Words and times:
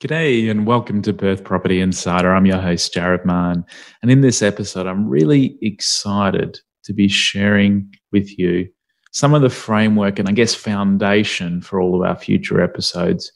G'day 0.00 0.50
and 0.50 0.66
welcome 0.66 1.02
to 1.02 1.12
Perth 1.12 1.44
Property 1.44 1.78
Insider. 1.78 2.34
I'm 2.34 2.46
your 2.46 2.58
host, 2.58 2.94
Jared 2.94 3.26
Mann. 3.26 3.66
And 4.00 4.10
in 4.10 4.22
this 4.22 4.40
episode, 4.40 4.86
I'm 4.86 5.06
really 5.06 5.58
excited 5.60 6.58
to 6.84 6.94
be 6.94 7.06
sharing 7.06 7.94
with 8.10 8.38
you 8.38 8.66
some 9.12 9.34
of 9.34 9.42
the 9.42 9.50
framework 9.50 10.18
and 10.18 10.26
I 10.26 10.32
guess 10.32 10.54
foundation 10.54 11.60
for 11.60 11.82
all 11.82 11.94
of 11.94 12.08
our 12.08 12.16
future 12.16 12.62
episodes. 12.62 13.30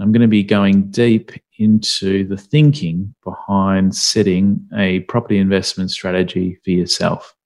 I'm 0.00 0.10
going 0.10 0.22
to 0.22 0.26
be 0.26 0.42
going 0.42 0.90
deep 0.90 1.30
into 1.58 2.26
the 2.26 2.36
thinking 2.36 3.14
behind 3.22 3.94
setting 3.94 4.66
a 4.76 5.00
property 5.00 5.38
investment 5.38 5.92
strategy 5.92 6.58
for 6.64 6.72
yourself. 6.72 7.36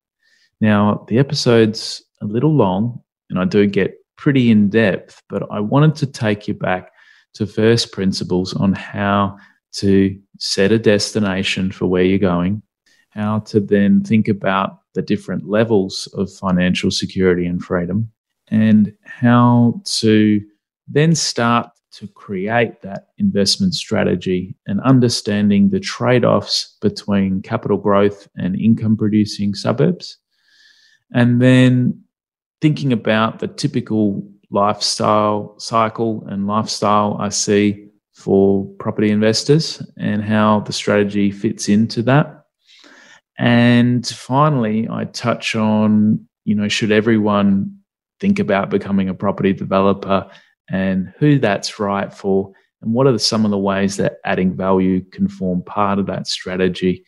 Now, 0.63 1.05
the 1.09 1.19
episode's 1.19 2.03
a 2.23 2.25
little 2.25 2.55
long 2.55 3.03
and 3.29 3.39
I 3.39 3.45
do 3.45 3.67
get 3.67 3.99
pretty 4.17 4.51
in 4.51 4.71
depth, 4.71 5.23
but 5.29 5.43
I 5.53 5.61
wanted 5.61 5.97
to 5.97 6.07
take 6.07 6.49
you 6.49 6.55
back 6.55 6.93
to 7.35 7.47
first 7.47 7.93
principles 7.93 8.55
on 8.55 8.73
how 8.73 9.37
to 9.73 10.19
set 10.39 10.73
a 10.73 10.79
destination 10.79 11.73
for 11.73 11.87
where 11.87 12.05
you're 12.05 12.19
going, 12.19 12.63
how 13.11 13.41
to 13.41 13.61
then 13.61 14.03
think 14.03 14.29
about 14.29 14.81
the 14.95 15.03
different 15.03 15.49
levels 15.49 16.09
of 16.15 16.33
financial 16.33 16.91
security 16.91 17.47
and 17.47 17.63
freedom, 17.63 18.11
and 18.49 18.95
how 19.05 19.81
to 19.85 20.41
then 20.87 21.15
start 21.15 21.69
to 21.91 22.07
create 22.09 22.83
that 22.83 23.09
investment 23.19 23.75
strategy 23.75 24.57
and 24.67 24.81
understanding 24.81 25.71
the 25.71 25.81
trade 25.81 26.25
offs 26.25 26.77
between 26.81 27.41
capital 27.41 27.77
growth 27.77 28.29
and 28.37 28.57
income 28.57 28.97
producing 28.97 29.55
suburbs. 29.55 30.19
And 31.13 31.41
then 31.41 32.03
thinking 32.61 32.93
about 32.93 33.39
the 33.39 33.47
typical 33.47 34.29
lifestyle 34.55 35.59
cycle 35.59 36.25
and 36.29 36.47
lifestyle 36.47 37.17
I 37.19 37.29
see 37.29 37.89
for 38.15 38.65
property 38.79 39.11
investors 39.11 39.83
and 39.99 40.23
how 40.23 40.61
the 40.61 40.73
strategy 40.73 41.33
fits 41.33 41.69
into 41.69 42.03
that. 42.03 42.45
And 43.37 44.07
finally, 44.07 44.89
I 44.89 45.07
touch 45.07 45.57
on, 45.57 46.27
you 46.45 46.55
know, 46.55 46.69
should 46.69 46.93
everyone 46.93 47.79
think 48.21 48.39
about 48.39 48.71
becoming 48.71 49.09
a 49.09 49.15
property 49.15 49.53
developer 49.53 50.31
and 50.71 51.13
who 51.19 51.41
that's 51.41 51.81
right 51.81 52.15
for 52.15 52.53
and 52.81 52.95
what 52.95 53.09
are 53.09 53.19
some 53.19 53.45
of 53.45 53.51
the 53.51 53.59
ways 53.59 53.97
that 53.97 54.19
adding 54.25 54.55
value 54.55 55.01
can 55.11 55.27
form 55.27 55.63
part 55.65 55.99
of 55.99 56.07
that 56.07 56.29
strategy. 56.29 57.05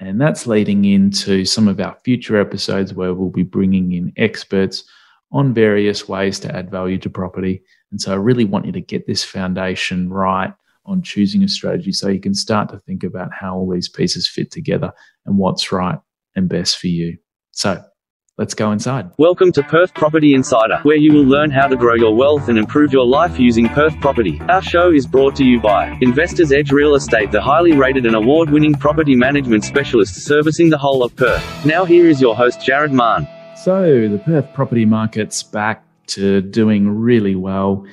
And 0.00 0.18
that's 0.18 0.46
leading 0.46 0.86
into 0.86 1.44
some 1.44 1.68
of 1.68 1.80
our 1.80 1.98
future 2.02 2.40
episodes 2.40 2.94
where 2.94 3.12
we'll 3.12 3.28
be 3.28 3.42
bringing 3.42 3.92
in 3.92 4.12
experts 4.16 4.84
on 5.30 5.52
various 5.52 6.08
ways 6.08 6.40
to 6.40 6.54
add 6.54 6.70
value 6.70 6.98
to 6.98 7.10
property. 7.10 7.62
And 7.90 8.00
so 8.00 8.12
I 8.12 8.16
really 8.16 8.44
want 8.44 8.66
you 8.66 8.72
to 8.72 8.80
get 8.80 9.06
this 9.06 9.24
foundation 9.24 10.08
right 10.10 10.52
on 10.86 11.02
choosing 11.02 11.42
a 11.42 11.48
strategy 11.48 11.92
so 11.92 12.08
you 12.08 12.20
can 12.20 12.34
start 12.34 12.70
to 12.70 12.78
think 12.78 13.04
about 13.04 13.30
how 13.32 13.56
all 13.56 13.70
these 13.70 13.88
pieces 13.88 14.26
fit 14.26 14.50
together 14.50 14.90
and 15.26 15.36
what's 15.36 15.70
right 15.70 15.98
and 16.34 16.48
best 16.48 16.78
for 16.78 16.86
you. 16.86 17.18
So 17.50 17.82
let's 18.38 18.54
go 18.54 18.72
inside. 18.72 19.10
Welcome 19.18 19.52
to 19.52 19.62
Perth 19.62 19.92
Property 19.92 20.32
Insider, 20.32 20.78
where 20.84 20.96
you 20.96 21.12
will 21.12 21.26
learn 21.26 21.50
how 21.50 21.66
to 21.66 21.76
grow 21.76 21.94
your 21.94 22.14
wealth 22.14 22.48
and 22.48 22.56
improve 22.56 22.90
your 22.90 23.04
life 23.04 23.38
using 23.38 23.68
Perth 23.68 24.00
property. 24.00 24.40
Our 24.48 24.62
show 24.62 24.90
is 24.90 25.06
brought 25.06 25.36
to 25.36 25.44
you 25.44 25.60
by 25.60 25.98
Investors 26.00 26.52
Edge 26.52 26.72
Real 26.72 26.94
Estate, 26.94 27.32
the 27.32 27.42
highly 27.42 27.72
rated 27.72 28.06
and 28.06 28.16
award 28.16 28.48
winning 28.48 28.72
property 28.72 29.14
management 29.14 29.64
specialist 29.64 30.14
servicing 30.14 30.70
the 30.70 30.78
whole 30.78 31.04
of 31.04 31.14
Perth. 31.16 31.66
Now, 31.66 31.84
here 31.84 32.08
is 32.08 32.18
your 32.18 32.34
host, 32.34 32.64
Jared 32.64 32.92
Mann. 32.92 33.28
So 33.64 34.08
the 34.08 34.22
Perth 34.24 34.54
property 34.54 34.84
market's 34.84 35.42
back 35.42 35.82
to 36.08 36.40
doing 36.40 36.88
really 36.88 37.34
well. 37.34 37.84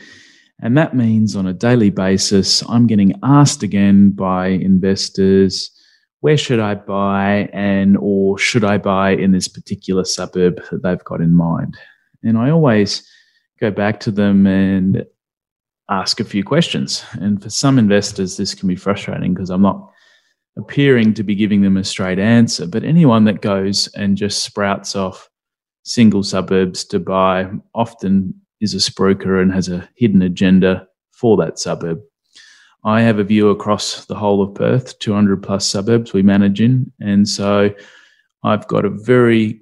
And 0.61 0.77
that 0.77 0.95
means 0.95 1.35
on 1.35 1.47
a 1.47 1.53
daily 1.53 1.89
basis, 1.89 2.61
I'm 2.69 2.85
getting 2.85 3.17
asked 3.23 3.63
again 3.63 4.11
by 4.11 4.49
investors, 4.49 5.71
where 6.19 6.37
should 6.37 6.59
I 6.59 6.75
buy 6.75 7.49
and 7.51 7.97
or 7.99 8.37
should 8.37 8.63
I 8.63 8.77
buy 8.77 9.11
in 9.11 9.31
this 9.31 9.47
particular 9.47 10.05
suburb 10.05 10.61
that 10.69 10.83
they've 10.83 11.03
got 11.03 11.19
in 11.19 11.33
mind? 11.33 11.75
And 12.23 12.37
I 12.37 12.51
always 12.51 13.03
go 13.59 13.71
back 13.71 13.99
to 14.01 14.11
them 14.11 14.45
and 14.45 15.03
ask 15.89 16.19
a 16.19 16.25
few 16.25 16.43
questions. 16.43 17.03
And 17.13 17.41
for 17.41 17.49
some 17.49 17.79
investors, 17.79 18.37
this 18.37 18.53
can 18.53 18.67
be 18.67 18.75
frustrating 18.75 19.33
because 19.33 19.49
I'm 19.49 19.63
not 19.63 19.91
appearing 20.57 21.15
to 21.15 21.23
be 21.23 21.33
giving 21.33 21.63
them 21.63 21.75
a 21.75 21.83
straight 21.83 22.19
answer. 22.19 22.67
But 22.67 22.83
anyone 22.83 23.23
that 23.25 23.41
goes 23.41 23.87
and 23.95 24.15
just 24.15 24.43
sprouts 24.43 24.95
off 24.95 25.27
single 25.85 26.23
suburbs 26.23 26.83
to 26.83 26.99
buy 26.99 27.49
often 27.73 28.33
is 28.59 28.73
a 28.73 28.77
spruiker 28.77 29.41
and 29.41 29.53
has 29.53 29.69
a 29.69 29.87
hidden 29.95 30.21
agenda 30.21 30.87
for 31.11 31.37
that 31.37 31.59
suburb. 31.59 32.01
I 32.83 33.01
have 33.01 33.19
a 33.19 33.23
view 33.23 33.49
across 33.49 34.05
the 34.05 34.15
whole 34.15 34.41
of 34.41 34.53
Perth, 34.53 34.99
200 34.99 35.41
plus 35.41 35.65
suburbs 35.65 36.13
we 36.13 36.21
manage 36.21 36.61
in. 36.61 36.91
And 36.99 37.27
so 37.27 37.73
I've 38.43 38.67
got 38.67 38.85
a 38.85 38.89
very 38.89 39.61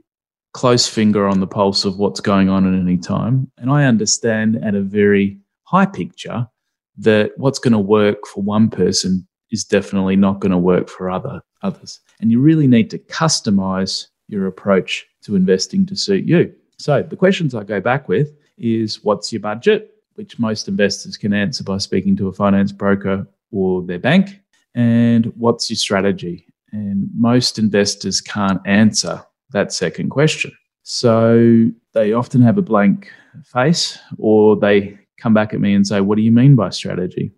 close 0.53 0.88
finger 0.88 1.28
on 1.28 1.39
the 1.39 1.47
pulse 1.47 1.85
of 1.85 1.97
what's 1.97 2.19
going 2.19 2.50
on 2.50 2.72
at 2.72 2.79
any 2.79 2.97
time. 2.97 3.50
And 3.57 3.69
I 3.69 3.85
understand 3.85 4.63
at 4.63 4.75
a 4.75 4.81
very 4.81 5.40
high 5.63 5.85
picture 5.85 6.47
that 6.97 7.31
what's 7.38 7.59
going 7.59 7.73
to 7.73 7.79
work 7.79 8.28
for 8.28 8.44
one 8.44 8.69
person 8.69 9.28
is 9.51 9.63
definitely 9.63 10.16
not 10.16 10.40
going 10.40 10.51
to 10.51 10.57
work 10.57 10.90
for 10.90 11.09
other 11.09 11.41
others. 11.61 12.00
And 12.19 12.29
you 12.31 12.40
really 12.40 12.67
need 12.67 12.90
to 12.91 13.00
customize 13.00 14.07
your 14.28 14.47
approach 14.47 15.05
to 15.23 15.35
investing 15.35 15.85
to 15.88 15.95
suit 15.95 16.25
you. 16.25 16.53
So 16.78 17.01
the 17.01 17.16
questions 17.16 17.56
I 17.56 17.63
go 17.63 17.79
back 17.79 18.07
with 18.07 18.31
is 18.57 19.03
what's 19.03 19.31
your 19.31 19.41
budget, 19.41 19.95
which 20.16 20.39
most 20.39 20.67
investors 20.67 21.17
can 21.17 21.34
answer 21.34 21.63
by 21.63 21.78
speaking 21.78 22.16
to 22.17 22.28
a 22.28 22.34
finance 22.34 22.72
broker 22.72 23.28
or 23.51 23.84
their 23.84 24.00
bank, 24.00 24.39
and 24.75 25.28
what's 25.38 25.69
your 25.69 25.78
strategy? 25.78 26.47
And 26.72 27.09
most 27.16 27.59
investors 27.59 28.19
can't 28.19 28.59
answer 28.66 29.23
that 29.51 29.72
second 29.72 30.09
question. 30.09 30.51
So 30.81 31.69
they 31.94 32.13
often 32.13 32.41
have 32.41 32.57
a 32.57 32.61
blank 32.61 33.11
face 33.45 33.97
or 34.17 34.57
they 34.57 34.97
come 35.17 35.34
back 35.34 35.53
at 35.53 35.61
me 35.61 35.73
and 35.73 35.85
say, 35.88 36.01
What 36.01 36.16
do 36.16 36.22
you 36.22 36.31
mean 36.31 36.55
by 36.55 36.69
strategy? 36.69 37.31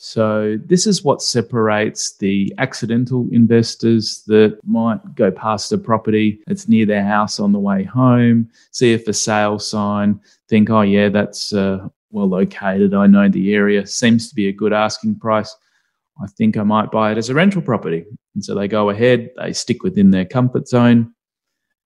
So, 0.00 0.56
this 0.64 0.86
is 0.86 1.02
what 1.02 1.20
separates 1.20 2.16
the 2.18 2.54
accidental 2.58 3.26
investors 3.32 4.22
that 4.28 4.56
might 4.64 5.16
go 5.16 5.32
past 5.32 5.72
a 5.72 5.76
property 5.76 6.38
that's 6.46 6.68
near 6.68 6.86
their 6.86 7.04
house 7.04 7.40
on 7.40 7.50
the 7.50 7.58
way 7.58 7.82
home, 7.82 8.48
see 8.70 8.94
a 8.94 8.98
for 9.00 9.12
sale 9.12 9.58
sign, 9.58 10.20
think, 10.48 10.70
oh, 10.70 10.82
yeah, 10.82 11.08
that's 11.08 11.52
uh, 11.52 11.88
well 12.12 12.28
located. 12.28 12.94
I 12.94 13.08
know 13.08 13.28
the 13.28 13.52
area, 13.52 13.84
seems 13.88 14.28
to 14.28 14.36
be 14.36 14.46
a 14.46 14.52
good 14.52 14.72
asking 14.72 15.18
price. 15.18 15.52
I 16.22 16.28
think 16.28 16.56
I 16.56 16.62
might 16.62 16.92
buy 16.92 17.10
it 17.10 17.18
as 17.18 17.28
a 17.28 17.34
rental 17.34 17.60
property. 17.60 18.04
And 18.36 18.44
so 18.44 18.54
they 18.54 18.68
go 18.68 18.90
ahead, 18.90 19.30
they 19.36 19.52
stick 19.52 19.82
within 19.82 20.12
their 20.12 20.26
comfort 20.26 20.68
zone, 20.68 21.12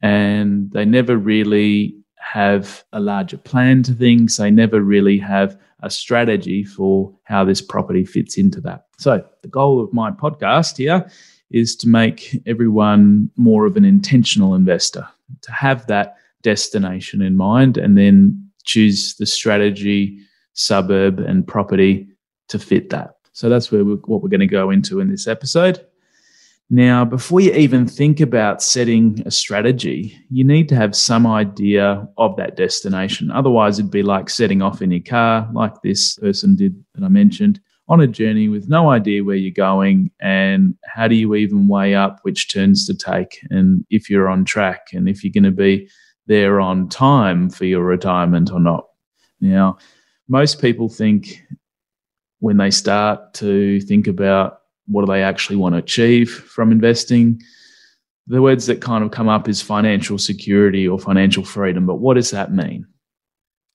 and 0.02 0.70
they 0.72 0.84
never 0.84 1.16
really 1.16 1.96
have 2.32 2.82
a 2.94 3.00
larger 3.00 3.36
plan 3.36 3.82
to 3.82 3.92
things. 3.92 4.38
They 4.38 4.50
never 4.50 4.80
really 4.80 5.18
have 5.18 5.54
a 5.82 5.90
strategy 5.90 6.64
for 6.64 7.12
how 7.24 7.44
this 7.44 7.60
property 7.60 8.06
fits 8.06 8.38
into 8.38 8.58
that. 8.62 8.86
So, 8.96 9.22
the 9.42 9.48
goal 9.48 9.84
of 9.84 9.92
my 9.92 10.10
podcast 10.12 10.78
here 10.78 11.06
is 11.50 11.76
to 11.76 11.88
make 11.88 12.40
everyone 12.46 13.28
more 13.36 13.66
of 13.66 13.76
an 13.76 13.84
intentional 13.84 14.54
investor, 14.54 15.06
to 15.42 15.52
have 15.52 15.86
that 15.88 16.16
destination 16.40 17.20
in 17.20 17.36
mind 17.36 17.76
and 17.76 17.98
then 17.98 18.50
choose 18.64 19.14
the 19.16 19.26
strategy, 19.26 20.18
suburb, 20.54 21.18
and 21.18 21.46
property 21.46 22.08
to 22.48 22.58
fit 22.58 22.88
that. 22.88 23.16
So, 23.34 23.50
that's 23.50 23.70
where 23.70 23.84
we're, 23.84 23.96
what 24.06 24.22
we're 24.22 24.30
going 24.30 24.40
to 24.40 24.46
go 24.46 24.70
into 24.70 25.00
in 25.00 25.10
this 25.10 25.28
episode. 25.28 25.86
Now, 26.74 27.04
before 27.04 27.42
you 27.42 27.52
even 27.52 27.86
think 27.86 28.18
about 28.18 28.62
setting 28.62 29.22
a 29.26 29.30
strategy, 29.30 30.18
you 30.30 30.42
need 30.42 30.70
to 30.70 30.74
have 30.74 30.96
some 30.96 31.26
idea 31.26 32.08
of 32.16 32.34
that 32.36 32.56
destination. 32.56 33.30
Otherwise, 33.30 33.78
it'd 33.78 33.90
be 33.90 34.02
like 34.02 34.30
setting 34.30 34.62
off 34.62 34.80
in 34.80 34.90
your 34.90 35.02
car, 35.02 35.46
like 35.52 35.74
this 35.82 36.16
person 36.16 36.56
did 36.56 36.82
that 36.94 37.04
I 37.04 37.08
mentioned, 37.08 37.60
on 37.88 38.00
a 38.00 38.06
journey 38.06 38.48
with 38.48 38.70
no 38.70 38.88
idea 38.88 39.22
where 39.22 39.36
you're 39.36 39.52
going 39.52 40.12
and 40.22 40.74
how 40.86 41.08
do 41.08 41.14
you 41.14 41.34
even 41.34 41.68
weigh 41.68 41.94
up 41.94 42.20
which 42.22 42.50
turns 42.50 42.86
to 42.86 42.94
take 42.94 43.38
and 43.50 43.84
if 43.90 44.08
you're 44.08 44.30
on 44.30 44.46
track 44.46 44.86
and 44.94 45.10
if 45.10 45.22
you're 45.22 45.30
going 45.30 45.44
to 45.44 45.50
be 45.50 45.86
there 46.26 46.58
on 46.58 46.88
time 46.88 47.50
for 47.50 47.66
your 47.66 47.84
retirement 47.84 48.50
or 48.50 48.60
not. 48.60 48.86
Now, 49.42 49.76
most 50.26 50.58
people 50.58 50.88
think 50.88 51.44
when 52.38 52.56
they 52.56 52.70
start 52.70 53.34
to 53.34 53.78
think 53.82 54.06
about 54.06 54.61
what 54.86 55.04
do 55.04 55.12
they 55.12 55.22
actually 55.22 55.56
want 55.56 55.74
to 55.74 55.78
achieve 55.78 56.30
from 56.30 56.72
investing? 56.72 57.40
The 58.26 58.42
words 58.42 58.66
that 58.66 58.80
kind 58.80 59.02
of 59.04 59.10
come 59.10 59.28
up 59.28 59.48
is 59.48 59.60
financial 59.60 60.18
security 60.18 60.86
or 60.86 60.98
financial 60.98 61.44
freedom, 61.44 61.86
but 61.86 61.96
what 61.96 62.14
does 62.14 62.30
that 62.30 62.52
mean? 62.52 62.86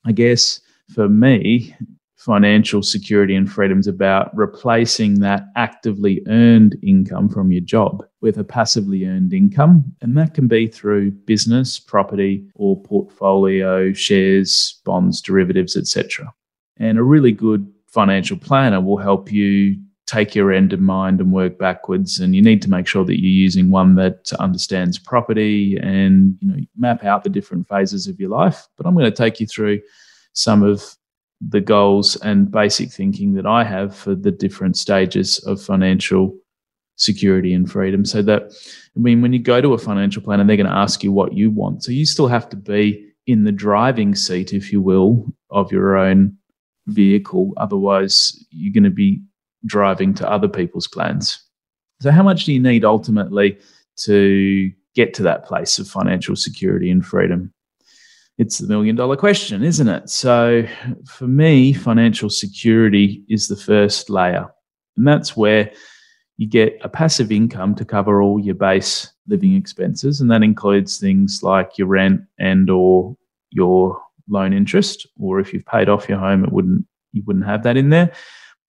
I 0.06 0.12
guess 0.14 0.62
for 0.94 1.10
me, 1.10 1.76
financial 2.16 2.82
security 2.82 3.36
and 3.36 3.50
freedom 3.50 3.80
is 3.80 3.88
about 3.88 4.36
replacing 4.36 5.20
that 5.20 5.46
actively 5.56 6.22
earned 6.28 6.76
income 6.84 7.30
from 7.30 7.52
your 7.52 7.62
job 7.62 8.04
with 8.22 8.38
a 8.38 8.44
passively 8.44 9.06
earned 9.06 9.34
income. 9.34 9.84
And 10.02 10.18
that 10.18 10.34
can 10.34 10.48
be 10.48 10.68
through 10.68 11.12
business, 11.12 11.80
property, 11.80 12.46
or 12.56 12.82
portfolio, 12.82 13.94
shares, 13.94 14.82
bonds, 14.84 15.22
derivatives, 15.22 15.78
etc. 15.78 16.34
And 16.78 16.98
a 16.98 17.04
really 17.04 17.32
good 17.32 17.72
financial 17.88 18.38
planner 18.38 18.82
will 18.82 18.98
help 18.98 19.32
you 19.32 19.78
take 20.08 20.34
your 20.34 20.52
end 20.52 20.74
in 20.74 20.82
mind 20.82 21.20
and 21.20 21.32
work 21.32 21.60
backwards. 21.60 22.20
And 22.20 22.36
you 22.36 22.42
need 22.42 22.62
to 22.64 22.70
make 22.70 22.88
sure 22.88 23.06
that 23.06 23.22
you're 23.22 23.30
using 23.30 23.70
one 23.70 23.96
that 23.96 24.32
understands 24.40 24.98
property 24.98 25.78
and 25.78 26.38
you 26.40 26.48
know 26.48 26.60
map 26.78 27.04
out 27.04 27.24
the 27.24 27.30
different 27.30 27.68
phases 27.68 28.08
of 28.08 28.20
your 28.20 28.30
life. 28.30 28.68
But 28.78 28.88
I'm 28.88 28.96
going 28.96 29.06
to 29.06 29.12
take 29.12 29.40
you 29.40 29.46
through 29.46 29.82
some 30.34 30.64
of 30.64 30.96
the 31.42 31.62
goals 31.62 32.16
and 32.18 32.50
basic 32.50 32.92
thinking 32.92 33.34
that 33.36 33.46
I 33.46 33.64
have 33.64 33.96
for 33.96 34.16
the 34.16 34.32
different 34.32 34.78
stages 34.78 35.40
of 35.40 35.62
financial 35.62 36.36
security 36.96 37.54
and 37.54 37.70
freedom. 37.70 38.06
So 38.06 38.22
that 38.24 38.54
I 38.96 39.00
mean, 39.00 39.22
when 39.22 39.34
you 39.34 39.40
go 39.40 39.62
to 39.62 39.74
a 39.74 39.78
financial 39.78 40.22
planner, 40.22 40.46
they're 40.46 40.58
going 40.58 40.68
to 40.68 40.74
ask 40.74 41.04
you 41.04 41.12
what 41.12 41.34
you 41.34 41.52
want. 41.52 41.84
So 41.84 41.92
you 41.92 42.06
still 42.06 42.28
have 42.28 42.50
to 42.50 42.58
be 42.58 43.06
in 43.28 43.44
the 43.44 43.52
driving 43.52 44.16
seat, 44.16 44.54
if 44.54 44.72
you 44.72 44.82
will, 44.82 45.32
of 45.52 45.72
your 45.72 45.98
own 45.98 46.38
vehicle. 46.88 47.54
Otherwise, 47.58 48.46
you're 48.50 48.74
going 48.74 48.86
to 48.86 48.90
be 48.90 49.22
driving 49.68 50.14
to 50.16 50.30
other 50.30 50.48
people's 50.48 50.88
plans. 50.88 51.44
So, 52.02 52.12
how 52.12 52.24
much 52.24 52.46
do 52.46 52.54
you 52.54 52.60
need 52.60 52.84
ultimately 52.84 53.58
to 53.98 54.72
get 54.96 55.14
to 55.16 55.24
that 55.24 55.46
place 55.46 55.78
of 55.80 55.88
financial 55.88 56.36
security 56.36 56.90
and 56.90 57.06
freedom? 57.06 57.54
It's 58.38 58.60
the 58.60 58.68
million 58.68 58.96
dollar 58.96 59.16
question, 59.16 59.64
isn't 59.64 59.88
it? 59.88 60.10
So, 60.10 60.68
for 61.06 61.28
me, 61.28 61.74
financial 61.74 62.30
security 62.30 63.24
is 63.30 63.48
the 63.48 63.56
first 63.56 64.10
layer. 64.10 64.48
And 64.96 65.08
that's 65.08 65.38
where 65.38 65.72
you 66.38 66.48
get 66.48 66.78
a 66.82 66.90
passive 66.90 67.32
income 67.32 67.76
to 67.76 67.86
cover 67.86 68.22
all 68.22 68.40
your 68.40 68.56
base 68.56 69.12
living 69.28 69.56
expenses 69.56 70.22
and 70.22 70.32
that 70.32 70.44
includes 70.44 71.00
things 71.00 71.42
like 71.44 71.78
your 71.78 71.88
rent 71.88 72.22
and 72.40 72.70
or 72.70 73.18
your 73.50 74.02
loan 74.30 74.54
interest 74.54 75.08
or 75.20 75.40
if 75.40 75.54
you've 75.54 75.66
paid 75.66 75.90
off 75.90 76.08
your 76.08 76.20
home 76.20 76.44
it 76.44 76.52
wouldn't 76.52 76.86
you 77.12 77.24
wouldn't 77.26 77.46
have 77.46 77.64
that 77.64 77.78
in 77.78 77.90
there 77.90 78.12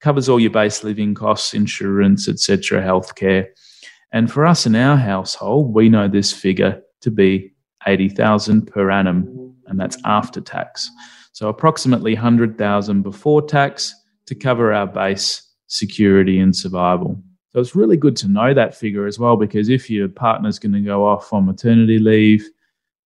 covers 0.01 0.29
all 0.29 0.39
your 0.39 0.51
base 0.51 0.83
living 0.83 1.13
costs, 1.13 1.53
insurance, 1.53 2.27
etc., 2.27 2.81
healthcare. 2.81 3.47
And 4.11 4.31
for 4.31 4.45
us 4.45 4.65
in 4.65 4.75
our 4.75 4.97
household, 4.97 5.73
we 5.73 5.89
know 5.89 6.07
this 6.07 6.33
figure 6.33 6.81
to 7.01 7.11
be 7.11 7.53
80,000 7.87 8.67
per 8.67 8.89
annum, 8.89 9.55
and 9.67 9.79
that's 9.79 9.97
after 10.05 10.41
tax. 10.41 10.89
So 11.31 11.47
approximately 11.47 12.13
100,000 12.13 13.01
before 13.01 13.41
tax 13.41 13.95
to 14.25 14.35
cover 14.35 14.73
our 14.73 14.87
base 14.87 15.41
security 15.67 16.39
and 16.39 16.55
survival. 16.55 17.21
So 17.51 17.59
it's 17.59 17.75
really 17.75 17.97
good 17.97 18.15
to 18.17 18.27
know 18.27 18.53
that 18.53 18.75
figure 18.75 19.07
as 19.07 19.17
well 19.17 19.35
because 19.35 19.69
if 19.69 19.89
your 19.89 20.07
partner's 20.07 20.59
going 20.59 20.73
to 20.73 20.81
go 20.81 21.05
off 21.05 21.33
on 21.33 21.45
maternity 21.45 21.97
leave, 21.97 22.47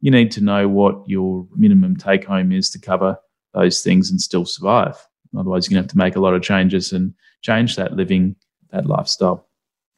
you 0.02 0.12
need 0.12 0.32
to 0.32 0.42
know 0.44 0.68
what 0.68 1.08
your 1.08 1.48
minimum 1.56 1.96
take 1.96 2.26
home 2.26 2.52
is 2.52 2.70
to 2.72 2.80
cover 2.80 3.18
those 3.54 3.82
things 3.82 4.10
and 4.12 4.20
still 4.20 4.46
survive. 4.46 4.98
Otherwise, 5.38 5.68
you're 5.68 5.76
going 5.76 5.84
to 5.84 5.88
have 5.88 5.92
to 5.92 5.98
make 5.98 6.16
a 6.16 6.20
lot 6.20 6.34
of 6.34 6.42
changes 6.42 6.92
and 6.94 7.14
change 7.42 7.76
that 7.76 7.94
living, 7.94 8.36
that 8.72 8.86
lifestyle. 8.86 9.48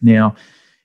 Now, 0.02 0.36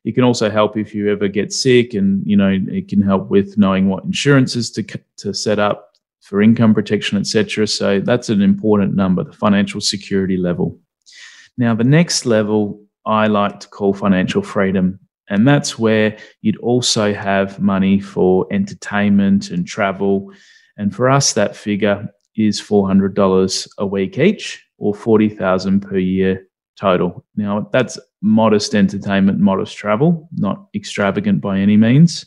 it 0.05 0.14
can 0.14 0.25
also 0.25 0.50
help 0.50 0.76
if 0.76 0.94
you 0.94 1.11
ever 1.11 1.29
get 1.29 1.52
sick, 1.52 1.94
and 1.94 2.23
you 2.26 2.37
know 2.37 2.58
it 2.69 2.88
can 2.88 3.02
help 3.02 3.29
with 3.29 3.58
knowing 3.58 3.88
what 3.88 4.05
insurances 4.05 4.70
to 4.73 4.82
to 5.19 5.35
set 5.35 5.58
up 5.58 5.91
for 6.23 6.41
income 6.41 6.75
protection, 6.75 7.19
etc. 7.19 7.67
So 7.67 8.00
that's 8.00 8.29
an 8.29 8.41
important 8.41 8.94
number, 8.94 9.25
the 9.25 9.32
financial 9.32 9.81
security 9.81 10.37
level. 10.37 10.79
Now, 11.58 11.75
the 11.75 11.85
next 11.85 12.25
level 12.25 12.82
I 13.05 13.26
like 13.26 13.61
to 13.61 13.69
call 13.69 13.93
financial 13.93 14.43
freedom, 14.43 14.99
and 15.29 15.46
that's 15.46 15.79
where 15.79 16.17
you'd 16.41 16.56
also 16.58 17.12
have 17.12 17.61
money 17.61 18.00
for 18.00 18.46
entertainment 18.50 19.50
and 19.50 19.67
travel. 19.67 20.32
And 20.76 20.94
for 20.94 21.11
us, 21.11 21.35
that 21.35 21.56
figure 21.56 22.08
is 22.37 22.61
$400 22.61 23.69
a 23.79 23.87
week 23.87 24.19
each 24.19 24.65
or 24.79 24.94
40,000 24.94 25.81
per 25.81 25.99
year 25.99 26.47
total. 26.79 27.25
Now 27.37 27.69
that's 27.73 27.99
modest 28.23 28.75
entertainment, 28.75 29.38
modest 29.38 29.77
travel, 29.77 30.29
not 30.32 30.69
extravagant 30.75 31.41
by 31.41 31.59
any 31.59 31.77
means. 31.77 32.27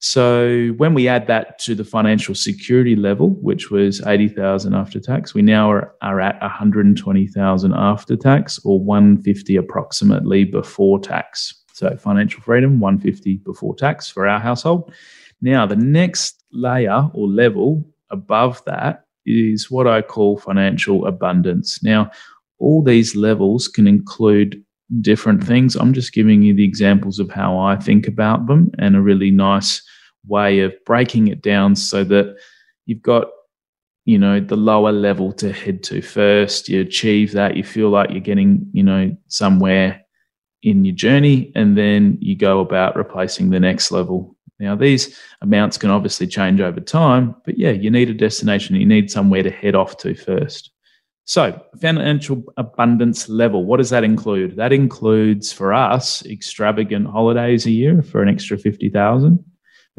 So 0.00 0.68
when 0.76 0.94
we 0.94 1.08
add 1.08 1.26
that 1.26 1.58
to 1.60 1.74
the 1.74 1.84
financial 1.84 2.34
security 2.34 2.96
level, 2.96 3.30
which 3.40 3.70
was 3.70 4.06
80,000 4.06 4.74
after 4.74 5.00
tax, 5.00 5.34
we 5.34 5.42
now 5.42 5.70
are, 5.70 5.94
are 6.02 6.20
at 6.20 6.40
120,000 6.40 7.74
after 7.74 8.16
tax 8.16 8.60
or 8.64 8.78
150 8.78 9.56
approximately 9.56 10.44
before 10.44 11.00
tax. 11.00 11.62
So 11.72 11.96
financial 11.96 12.42
freedom, 12.42 12.78
150 12.78 13.38
before 13.38 13.74
tax 13.74 14.08
for 14.08 14.28
our 14.28 14.38
household. 14.38 14.92
Now 15.40 15.66
the 15.66 15.76
next 15.76 16.44
layer 16.52 17.10
or 17.12 17.26
level 17.26 17.84
above 18.10 18.62
that 18.66 19.05
is 19.26 19.70
what 19.70 19.86
I 19.86 20.02
call 20.02 20.38
financial 20.38 21.06
abundance. 21.06 21.82
Now, 21.82 22.10
all 22.58 22.82
these 22.82 23.14
levels 23.14 23.68
can 23.68 23.86
include 23.86 24.62
different 25.00 25.44
things. 25.44 25.76
I'm 25.76 25.92
just 25.92 26.12
giving 26.12 26.42
you 26.42 26.54
the 26.54 26.64
examples 26.64 27.18
of 27.18 27.30
how 27.30 27.58
I 27.58 27.76
think 27.76 28.06
about 28.06 28.46
them 28.46 28.70
and 28.78 28.96
a 28.96 29.02
really 29.02 29.30
nice 29.30 29.82
way 30.26 30.60
of 30.60 30.72
breaking 30.84 31.28
it 31.28 31.42
down 31.42 31.76
so 31.76 32.04
that 32.04 32.36
you've 32.86 33.02
got 33.02 33.28
you 34.04 34.18
know 34.18 34.40
the 34.40 34.56
lower 34.56 34.92
level 34.92 35.32
to 35.32 35.52
head 35.52 35.82
to 35.82 36.00
first 36.00 36.68
you 36.68 36.80
achieve 36.80 37.32
that 37.32 37.56
you 37.56 37.64
feel 37.64 37.90
like 37.90 38.10
you're 38.10 38.20
getting 38.20 38.64
you 38.72 38.82
know 38.82 39.14
somewhere 39.26 40.00
in 40.62 40.84
your 40.84 40.94
journey 40.94 41.52
and 41.54 41.76
then 41.76 42.16
you 42.20 42.36
go 42.36 42.60
about 42.60 42.96
replacing 42.96 43.50
the 43.50 43.60
next 43.60 43.90
level 43.90 44.35
now, 44.58 44.74
these 44.74 45.18
amounts 45.42 45.76
can 45.76 45.90
obviously 45.90 46.26
change 46.26 46.60
over 46.60 46.80
time, 46.80 47.34
but 47.44 47.58
yeah, 47.58 47.72
you 47.72 47.90
need 47.90 48.08
a 48.08 48.14
destination. 48.14 48.76
You 48.76 48.86
need 48.86 49.10
somewhere 49.10 49.42
to 49.42 49.50
head 49.50 49.74
off 49.74 49.98
to 49.98 50.14
first. 50.14 50.70
So, 51.24 51.60
financial 51.80 52.42
abundance 52.56 53.28
level, 53.28 53.64
what 53.64 53.78
does 53.78 53.90
that 53.90 54.04
include? 54.04 54.56
That 54.56 54.72
includes 54.72 55.52
for 55.52 55.74
us 55.74 56.24
extravagant 56.26 57.08
holidays 57.08 57.66
a 57.66 57.70
year 57.70 58.00
for 58.00 58.22
an 58.22 58.28
extra 58.28 58.56
50,000. 58.56 59.44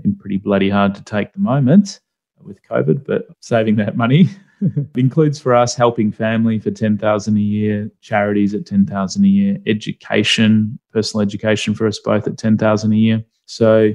Been 0.01 0.15
pretty 0.15 0.37
bloody 0.37 0.69
hard 0.69 0.95
to 0.95 1.03
take 1.03 1.33
the 1.33 1.39
moment 1.39 1.99
with 2.39 2.61
COVID, 2.63 3.05
but 3.05 3.25
saving 3.41 3.75
that 3.75 3.97
money. 3.97 4.29
it 4.61 4.87
includes 4.95 5.39
for 5.39 5.53
us 5.53 5.75
helping 5.75 6.11
family 6.11 6.59
for 6.59 6.71
10,000 6.71 7.35
a 7.35 7.39
year, 7.39 7.91
charities 8.01 8.53
at 8.53 8.65
10,000 8.65 9.23
a 9.23 9.27
year, 9.27 9.57
education, 9.67 10.79
personal 10.93 11.21
education 11.21 11.75
for 11.75 11.87
us 11.87 11.99
both 11.99 12.25
at 12.25 12.37
10,000 12.37 12.93
a 12.93 12.95
year. 12.95 13.23
So 13.45 13.93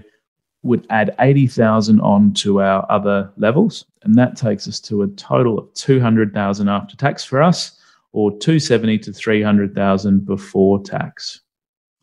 would 0.63 0.87
add 0.91 1.15
80,000 1.19 2.01
on 2.01 2.33
to 2.35 2.61
our 2.61 2.87
other 2.91 3.31
levels. 3.37 3.85
And 4.03 4.15
that 4.17 4.37
takes 4.37 4.69
us 4.69 4.81
to 4.81 5.03
a 5.03 5.09
total 5.09 5.59
of 5.59 5.73
200,000 5.75 6.69
after 6.69 6.97
tax 6.97 7.25
for 7.25 7.43
us 7.43 7.79
or 8.13 8.31
270 8.31 8.99
to 8.99 9.13
300,000 9.13 10.25
before 10.25 10.83
tax. 10.83 11.41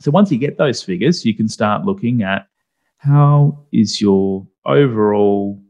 So 0.01 0.11
once 0.11 0.31
you 0.31 0.37
get 0.37 0.57
those 0.57 0.81
figures, 0.83 1.25
you 1.25 1.35
can 1.35 1.47
start 1.47 1.85
looking 1.85 2.23
at 2.23 2.47
how 2.97 3.65
is 3.71 4.01
your 4.01 4.45
overall, 4.65 5.61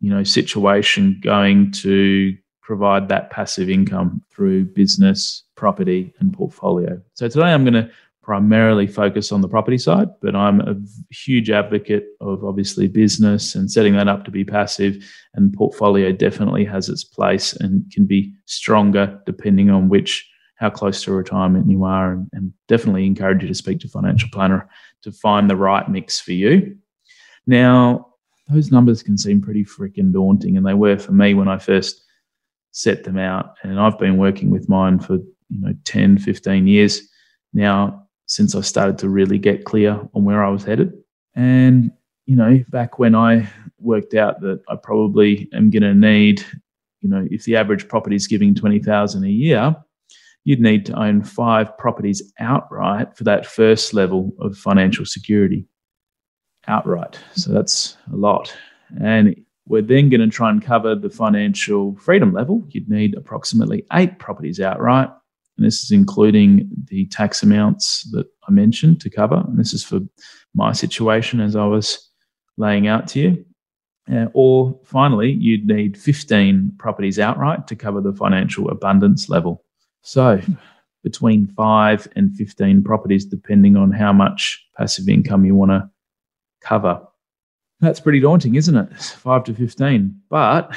you 0.00 0.10
know, 0.10 0.22
situation 0.22 1.20
going 1.22 1.70
to 1.72 2.36
provide 2.62 3.08
that 3.08 3.30
passive 3.30 3.68
income 3.68 4.22
through 4.30 4.64
business, 4.64 5.44
property 5.54 6.14
and 6.18 6.32
portfolio. 6.32 7.00
So 7.12 7.28
today 7.28 7.52
I'm 7.52 7.62
going 7.62 7.74
to 7.74 7.90
primarily 8.24 8.86
focus 8.86 9.30
on 9.30 9.42
the 9.42 9.48
property 9.48 9.76
side, 9.76 10.08
but 10.22 10.34
I'm 10.34 10.60
a 10.60 10.74
huge 11.10 11.50
advocate 11.50 12.06
of 12.22 12.42
obviously 12.42 12.88
business 12.88 13.54
and 13.54 13.70
setting 13.70 13.94
that 13.96 14.08
up 14.08 14.24
to 14.24 14.30
be 14.30 14.44
passive. 14.44 14.96
And 15.34 15.52
portfolio 15.52 16.10
definitely 16.10 16.64
has 16.64 16.88
its 16.88 17.04
place 17.04 17.52
and 17.52 17.84
can 17.92 18.06
be 18.06 18.32
stronger 18.46 19.20
depending 19.26 19.68
on 19.68 19.90
which 19.90 20.26
how 20.56 20.70
close 20.70 21.02
to 21.02 21.12
retirement 21.12 21.68
you 21.68 21.84
are, 21.84 22.12
and, 22.12 22.30
and 22.32 22.52
definitely 22.68 23.04
encourage 23.06 23.42
you 23.42 23.48
to 23.48 23.54
speak 23.54 23.80
to 23.80 23.88
financial 23.88 24.30
planner 24.32 24.68
to 25.02 25.12
find 25.12 25.50
the 25.50 25.56
right 25.56 25.90
mix 25.90 26.18
for 26.18 26.32
you. 26.32 26.76
Now, 27.46 28.06
those 28.48 28.70
numbers 28.70 29.02
can 29.02 29.18
seem 29.18 29.42
pretty 29.42 29.64
freaking 29.64 30.12
daunting, 30.12 30.56
and 30.56 30.64
they 30.64 30.74
were 30.74 30.96
for 30.96 31.12
me 31.12 31.34
when 31.34 31.48
I 31.48 31.58
first 31.58 32.02
set 32.70 33.04
them 33.04 33.18
out. 33.18 33.56
And 33.62 33.78
I've 33.78 33.98
been 33.98 34.16
working 34.16 34.48
with 34.48 34.68
mine 34.68 34.98
for 35.00 35.16
you 35.50 35.60
know 35.60 35.74
10, 35.84 36.18
15 36.18 36.66
years 36.66 37.02
now 37.52 38.03
since 38.26 38.54
I 38.54 38.60
started 38.62 38.98
to 38.98 39.08
really 39.08 39.38
get 39.38 39.64
clear 39.64 40.00
on 40.14 40.24
where 40.24 40.44
I 40.44 40.50
was 40.50 40.64
headed. 40.64 40.92
And, 41.34 41.90
you 42.26 42.36
know, 42.36 42.62
back 42.70 42.98
when 42.98 43.14
I 43.14 43.48
worked 43.78 44.14
out 44.14 44.40
that 44.40 44.62
I 44.68 44.76
probably 44.76 45.48
am 45.52 45.70
going 45.70 45.82
to 45.82 45.94
need, 45.94 46.44
you 47.00 47.08
know, 47.08 47.26
if 47.30 47.44
the 47.44 47.56
average 47.56 47.88
property 47.88 48.16
is 48.16 48.26
giving 48.26 48.54
20,000 48.54 49.24
a 49.24 49.28
year, 49.28 49.76
you'd 50.44 50.60
need 50.60 50.86
to 50.86 50.98
own 50.98 51.22
five 51.22 51.76
properties 51.76 52.32
outright 52.38 53.16
for 53.16 53.24
that 53.24 53.46
first 53.46 53.94
level 53.94 54.32
of 54.40 54.56
financial 54.56 55.04
security. 55.04 55.66
Outright. 56.66 57.18
So 57.34 57.52
that's 57.52 57.96
a 58.10 58.16
lot. 58.16 58.54
And 59.02 59.36
we're 59.66 59.82
then 59.82 60.08
going 60.08 60.20
to 60.20 60.28
try 60.28 60.50
and 60.50 60.62
cover 60.62 60.94
the 60.94 61.10
financial 61.10 61.96
freedom 61.96 62.32
level. 62.32 62.62
You'd 62.70 62.88
need 62.88 63.14
approximately 63.16 63.84
eight 63.92 64.18
properties 64.18 64.60
outright 64.60 65.10
and 65.56 65.66
this 65.66 65.82
is 65.82 65.90
including 65.90 66.68
the 66.88 67.06
tax 67.06 67.42
amounts 67.42 68.02
that 68.10 68.26
I 68.48 68.50
mentioned 68.50 69.00
to 69.02 69.10
cover. 69.10 69.36
And 69.46 69.58
this 69.58 69.72
is 69.72 69.84
for 69.84 70.00
my 70.54 70.72
situation 70.72 71.40
as 71.40 71.54
I 71.54 71.64
was 71.66 72.10
laying 72.56 72.86
out 72.86 73.06
to 73.08 73.20
you. 73.20 73.44
Uh, 74.12 74.26
or 74.34 74.78
finally, 74.84 75.32
you'd 75.32 75.66
need 75.66 75.96
15 75.96 76.72
properties 76.78 77.18
outright 77.18 77.66
to 77.68 77.76
cover 77.76 78.00
the 78.00 78.12
financial 78.12 78.68
abundance 78.68 79.28
level. 79.30 79.64
So, 80.02 80.40
between 81.02 81.46
five 81.46 82.06
and 82.14 82.34
15 82.34 82.82
properties, 82.82 83.24
depending 83.24 83.76
on 83.76 83.92
how 83.92 84.12
much 84.12 84.62
passive 84.76 85.08
income 85.08 85.44
you 85.44 85.54
want 85.54 85.70
to 85.70 85.88
cover. 86.60 87.00
That's 87.80 88.00
pretty 88.00 88.20
daunting, 88.20 88.56
isn't 88.56 88.76
it? 88.76 88.94
Five 88.94 89.44
to 89.44 89.54
15. 89.54 90.20
But 90.28 90.74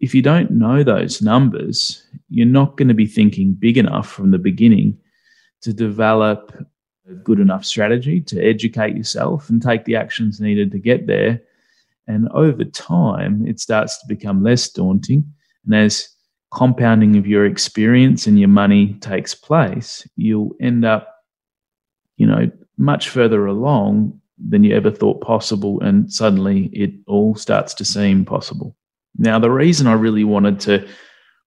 if 0.00 0.14
you 0.14 0.22
don't 0.22 0.50
know 0.50 0.82
those 0.82 1.20
numbers, 1.20 2.02
you're 2.30 2.46
not 2.46 2.76
going 2.76 2.88
to 2.88 2.94
be 2.94 3.06
thinking 3.06 3.52
big 3.52 3.76
enough 3.76 4.08
from 4.08 4.30
the 4.30 4.38
beginning 4.38 4.96
to 5.60 5.74
develop 5.74 6.66
a 7.08 7.12
good 7.12 7.38
enough 7.38 7.64
strategy 7.64 8.20
to 8.22 8.42
educate 8.42 8.96
yourself 8.96 9.50
and 9.50 9.62
take 9.62 9.84
the 9.84 9.96
actions 9.96 10.40
needed 10.40 10.72
to 10.72 10.78
get 10.78 11.06
there. 11.06 11.40
And 12.06 12.28
over 12.30 12.64
time, 12.64 13.46
it 13.46 13.60
starts 13.60 13.98
to 13.98 14.06
become 14.08 14.42
less 14.42 14.70
daunting. 14.70 15.24
And 15.66 15.74
as 15.74 16.08
compounding 16.52 17.16
of 17.16 17.26
your 17.26 17.44
experience 17.44 18.26
and 18.26 18.38
your 18.38 18.48
money 18.48 18.94
takes 18.94 19.34
place, 19.34 20.08
you'll 20.16 20.56
end 20.60 20.84
up, 20.84 21.14
you 22.16 22.26
know, 22.26 22.50
much 22.78 23.10
further 23.10 23.46
along 23.46 24.18
than 24.48 24.64
you 24.64 24.74
ever 24.74 24.90
thought 24.90 25.20
possible. 25.20 25.78
And 25.82 26.10
suddenly 26.10 26.66
it 26.72 26.92
all 27.06 27.34
starts 27.34 27.74
to 27.74 27.84
seem 27.84 28.24
possible. 28.24 28.74
Now, 29.16 29.38
the 29.38 29.50
reason 29.50 29.86
I 29.86 29.92
really 29.92 30.24
wanted 30.24 30.60
to 30.60 30.88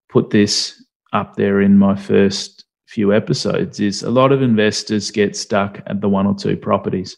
put 0.10 0.30
this 0.30 0.84
up 1.12 1.36
there 1.36 1.62
in 1.62 1.78
my 1.78 1.96
first 1.96 2.66
few 2.88 3.14
episodes 3.14 3.80
is 3.80 4.04
a 4.04 4.12
lot 4.12 4.32
of 4.32 4.42
investors 4.42 5.10
get 5.12 5.36
stuck 5.36 5.82
at 5.88 6.02
the 6.02 6.10
one 6.10 6.28
or 6.28 6.36
two 6.36 6.56
properties. 6.56 7.18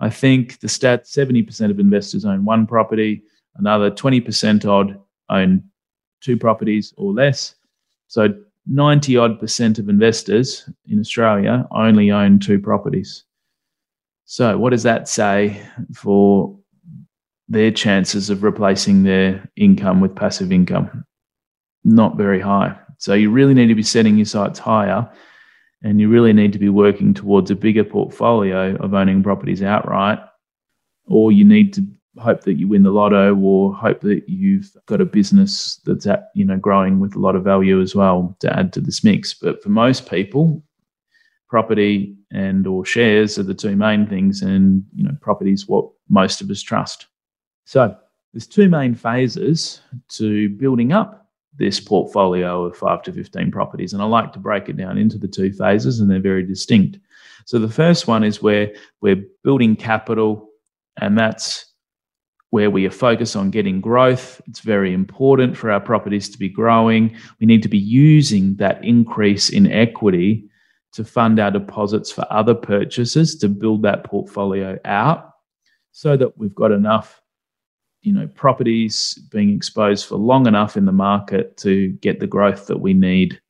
I 0.00 0.10
think 0.10 0.60
the 0.60 0.68
stat 0.68 1.04
70% 1.04 1.70
of 1.70 1.80
investors 1.80 2.24
own 2.24 2.44
one 2.44 2.66
property, 2.66 3.22
another 3.56 3.90
20% 3.90 4.66
odd 4.66 4.98
own 5.30 5.64
two 6.20 6.36
properties 6.36 6.92
or 6.96 7.12
less. 7.12 7.54
So 8.08 8.34
90 8.66 9.16
odd 9.16 9.40
percent 9.40 9.78
of 9.78 9.88
investors 9.88 10.68
in 10.86 10.98
Australia 10.98 11.66
only 11.70 12.10
own 12.10 12.38
two 12.38 12.58
properties. 12.58 13.24
So, 14.24 14.58
what 14.58 14.70
does 14.70 14.82
that 14.82 15.08
say 15.08 15.62
for 15.94 16.58
their 17.48 17.70
chances 17.70 18.30
of 18.30 18.42
replacing 18.42 19.02
their 19.02 19.48
income 19.56 20.00
with 20.00 20.16
passive 20.16 20.52
income? 20.52 21.04
Not 21.84 22.16
very 22.16 22.40
high. 22.40 22.76
So, 22.98 23.14
you 23.14 23.30
really 23.30 23.54
need 23.54 23.68
to 23.68 23.74
be 23.74 23.82
setting 23.82 24.16
your 24.16 24.26
sights 24.26 24.58
higher 24.58 25.08
and 25.82 26.00
you 26.00 26.08
really 26.08 26.32
need 26.32 26.52
to 26.52 26.58
be 26.58 26.68
working 26.68 27.14
towards 27.14 27.50
a 27.50 27.54
bigger 27.54 27.84
portfolio 27.84 28.74
of 28.76 28.94
owning 28.94 29.22
properties 29.22 29.62
outright, 29.62 30.18
or 31.06 31.30
you 31.30 31.44
need 31.44 31.72
to 31.74 31.86
hope 32.18 32.42
that 32.42 32.54
you 32.54 32.66
win 32.66 32.82
the 32.82 32.90
lotto 32.90 33.36
or 33.36 33.74
hope 33.74 34.00
that 34.00 34.22
you've 34.26 34.74
got 34.86 35.00
a 35.00 35.04
business 35.04 35.80
that's 35.84 36.06
at, 36.06 36.30
you 36.34 36.44
know 36.44 36.56
growing 36.56 36.98
with 36.98 37.14
a 37.14 37.18
lot 37.18 37.36
of 37.36 37.44
value 37.44 37.80
as 37.80 37.94
well 37.94 38.34
to 38.40 38.58
add 38.58 38.72
to 38.72 38.80
this 38.80 39.04
mix 39.04 39.34
but 39.34 39.62
for 39.62 39.68
most 39.68 40.08
people 40.08 40.62
property 41.48 42.16
and 42.32 42.66
or 42.66 42.84
shares 42.84 43.38
are 43.38 43.42
the 43.42 43.54
two 43.54 43.76
main 43.76 44.06
things 44.06 44.42
and 44.42 44.82
you 44.94 45.04
know 45.04 45.14
property 45.20 45.52
is 45.52 45.68
what 45.68 45.86
most 46.08 46.40
of 46.40 46.50
us 46.50 46.62
trust 46.62 47.06
so 47.66 47.94
there's 48.32 48.46
two 48.46 48.70
main 48.70 48.94
phases 48.94 49.82
to 50.08 50.48
building 50.50 50.92
up 50.92 51.28
this 51.58 51.78
portfolio 51.80 52.64
of 52.64 52.76
5 52.76 53.02
to 53.02 53.12
15 53.12 53.50
properties 53.50 53.92
and 53.92 54.00
i 54.00 54.06
like 54.06 54.32
to 54.32 54.38
break 54.38 54.70
it 54.70 54.76
down 54.78 54.96
into 54.96 55.18
the 55.18 55.28
two 55.28 55.52
phases 55.52 56.00
and 56.00 56.10
they're 56.10 56.20
very 56.20 56.42
distinct 56.42 56.98
so 57.44 57.58
the 57.58 57.68
first 57.68 58.08
one 58.08 58.24
is 58.24 58.42
where 58.42 58.72
we're 59.00 59.22
building 59.44 59.76
capital 59.76 60.48
and 61.00 61.16
that's 61.16 61.66
where 62.50 62.70
we 62.70 62.86
are 62.86 62.90
focused 62.90 63.36
on 63.36 63.50
getting 63.50 63.80
growth. 63.80 64.40
It's 64.48 64.60
very 64.60 64.94
important 64.94 65.56
for 65.56 65.70
our 65.70 65.80
properties 65.80 66.28
to 66.30 66.38
be 66.38 66.48
growing. 66.48 67.16
We 67.40 67.46
need 67.46 67.62
to 67.62 67.68
be 67.68 67.78
using 67.78 68.56
that 68.56 68.82
increase 68.84 69.50
in 69.50 69.70
equity 69.70 70.48
to 70.92 71.04
fund 71.04 71.38
our 71.38 71.50
deposits 71.50 72.10
for 72.10 72.26
other 72.30 72.54
purchases 72.54 73.36
to 73.36 73.48
build 73.48 73.82
that 73.82 74.04
portfolio 74.04 74.78
out 74.84 75.32
so 75.92 76.16
that 76.16 76.38
we've 76.38 76.54
got 76.54 76.72
enough 76.72 77.20
you 78.06 78.12
know 78.12 78.28
properties 78.28 79.14
being 79.32 79.50
exposed 79.50 80.06
for 80.06 80.16
long 80.16 80.46
enough 80.46 80.76
in 80.76 80.84
the 80.84 80.92
market 80.92 81.56
to 81.56 81.88
get 82.00 82.20
the 82.20 82.26
growth 82.26 82.68
that 82.68 82.80
we 82.80 82.94
need. 82.94 83.40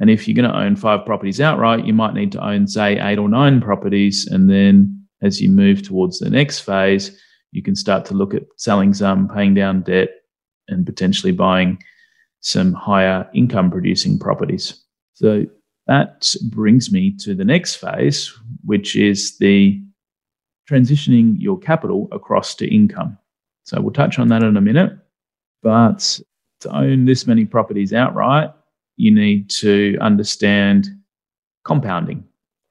And 0.00 0.08
if 0.08 0.28
you're 0.28 0.36
going 0.36 0.48
to 0.48 0.56
own 0.56 0.76
five 0.76 1.04
properties 1.04 1.40
outright 1.40 1.84
you 1.84 1.92
might 1.92 2.14
need 2.14 2.30
to 2.32 2.44
own 2.44 2.68
say 2.68 3.00
eight 3.00 3.18
or 3.18 3.28
nine 3.28 3.60
properties. 3.60 4.28
And 4.28 4.48
then 4.48 5.04
as 5.22 5.40
you 5.40 5.48
move 5.50 5.82
towards 5.82 6.20
the 6.20 6.30
next 6.30 6.60
phase 6.60 7.20
you 7.50 7.62
can 7.62 7.74
start 7.74 8.04
to 8.06 8.14
look 8.14 8.32
at 8.32 8.44
selling 8.56 8.94
some 8.94 9.28
paying 9.28 9.54
down 9.54 9.82
debt 9.82 10.10
and 10.68 10.86
potentially 10.86 11.32
buying 11.32 11.82
some 12.40 12.72
higher 12.72 13.28
income 13.34 13.70
producing 13.70 14.20
properties. 14.20 14.84
So 15.14 15.46
that 15.88 16.32
brings 16.50 16.92
me 16.92 17.16
to 17.22 17.34
the 17.34 17.44
next 17.44 17.76
phase, 17.76 18.32
which 18.64 18.94
is 18.94 19.36
the 19.38 19.82
transitioning 20.70 21.34
your 21.38 21.58
capital 21.58 22.06
across 22.12 22.54
to 22.56 22.72
income. 22.72 23.18
So 23.68 23.78
we'll 23.82 23.92
touch 23.92 24.18
on 24.18 24.28
that 24.28 24.42
in 24.42 24.56
a 24.56 24.62
minute. 24.62 24.96
But 25.62 26.18
to 26.60 26.74
own 26.74 27.04
this 27.04 27.26
many 27.26 27.44
properties 27.44 27.92
outright, 27.92 28.50
you 28.96 29.10
need 29.10 29.50
to 29.50 29.98
understand 30.00 30.88
compounding. 31.64 32.24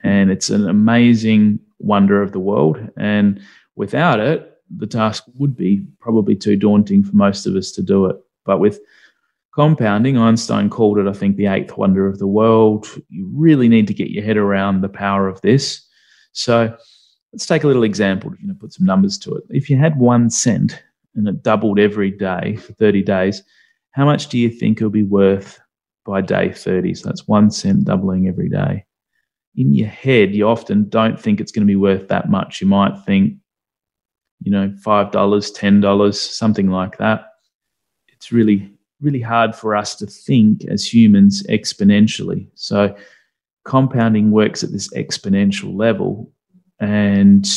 And 0.04 0.32
it's 0.32 0.50
an 0.50 0.68
amazing 0.68 1.60
wonder 1.78 2.24
of 2.24 2.32
the 2.32 2.40
world. 2.40 2.80
And 2.98 3.40
without 3.76 4.20
it, 4.20 4.58
the 4.76 4.88
task 4.88 5.24
would 5.36 5.56
be 5.56 5.86
probably 6.00 6.36
too 6.36 6.56
daunting 6.56 7.04
for 7.04 7.16
most 7.16 7.46
of 7.46 7.56
us 7.56 7.72
to 7.74 7.84
do 7.84 8.08
it. 8.08 8.16
But 8.44 8.60
with 8.60 8.80
compounding, 9.54 10.18
Einstein 10.18 10.68
called 10.68 10.98
it, 10.98 11.08
I 11.08 11.14
think, 11.14 11.38
the 11.38 11.46
eighth 11.46 11.78
wonder 11.78 12.08
of 12.08 12.18
the 12.18 12.26
world. 12.26 12.88
You 13.10 13.30
really 13.32 13.70
need 13.70 13.86
to 13.86 13.94
get 13.94 14.10
your 14.10 14.24
head 14.24 14.38
around 14.38 14.82
the 14.82 14.90
power 14.90 15.28
of 15.28 15.42
this. 15.42 15.88
So 16.32 16.76
let's 17.34 17.46
take 17.46 17.64
a 17.64 17.68
little 17.68 17.84
example, 17.84 18.34
you 18.42 18.48
know, 18.48 18.56
put 18.60 18.74
some 18.74 18.88
numbers 18.88 19.20
to 19.20 19.36
it. 19.36 19.44
If 19.52 19.70
you 19.70 19.78
had 19.78 20.00
one 20.00 20.32
cent 20.32 20.82
and 21.18 21.28
it 21.28 21.44
doubled 21.44 21.80
every 21.80 22.12
day 22.12 22.56
for 22.56 22.74
30 22.74 23.04
days, 23.04 23.44
how 23.92 24.06
much 24.06 24.28
do 24.30 24.38
you 24.38 24.50
think 24.50 24.78
it'll 24.78 24.90
be 24.90 25.04
worth 25.04 25.60
by 26.06 26.22
day 26.22 26.54
30? 26.54 26.94
So 26.94 27.10
that's 27.10 27.28
one 27.28 27.52
cent 27.52 27.86
doubling 27.86 28.28
every 28.28 28.50
day. 28.50 28.86
In 29.56 29.74
your 29.74 29.90
head, 29.90 30.34
you 30.34 30.48
often 30.48 30.88
don't 30.88 31.20
think 31.20 31.42
it's 31.42 31.52
going 31.52 31.66
to 31.66 31.72
be 31.72 31.76
worth 31.76 32.08
that 32.08 32.30
much. 32.30 32.62
You 32.62 32.68
might 32.68 32.98
think, 33.06 33.34
you 34.40 34.52
know, 34.52 34.70
$5, 34.86 35.12
$10, 35.12 36.16
something 36.16 36.70
like 36.70 36.98
that. 37.00 37.26
It's 38.08 38.32
really 38.32 38.78
really 39.02 39.22
hard 39.22 39.56
for 39.56 39.76
us 39.76 39.96
to 39.96 40.06
think 40.06 40.66
as 40.66 40.92
humans 40.92 41.44
exponentially. 41.50 42.50
So 42.56 42.96
compounding 43.66 44.32
works 44.32 44.64
at 44.64 44.72
this 44.72 44.90
exponential 44.94 45.78
level. 45.78 46.32
And 46.80 47.48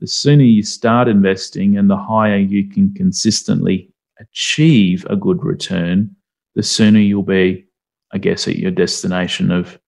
the 0.00 0.06
sooner 0.06 0.44
you 0.44 0.62
start 0.62 1.08
investing 1.08 1.78
and 1.78 1.88
the 1.88 1.96
higher 1.96 2.36
you 2.36 2.68
can 2.68 2.92
consistently 2.92 3.90
achieve 4.18 5.06
a 5.08 5.16
good 5.16 5.42
return, 5.42 6.14
the 6.56 6.62
sooner 6.62 6.98
you'll 6.98 7.22
be, 7.22 7.64
I 8.12 8.18
guess, 8.18 8.46
at 8.46 8.56
your 8.56 8.70
destination 8.70 9.50
of 9.50 9.79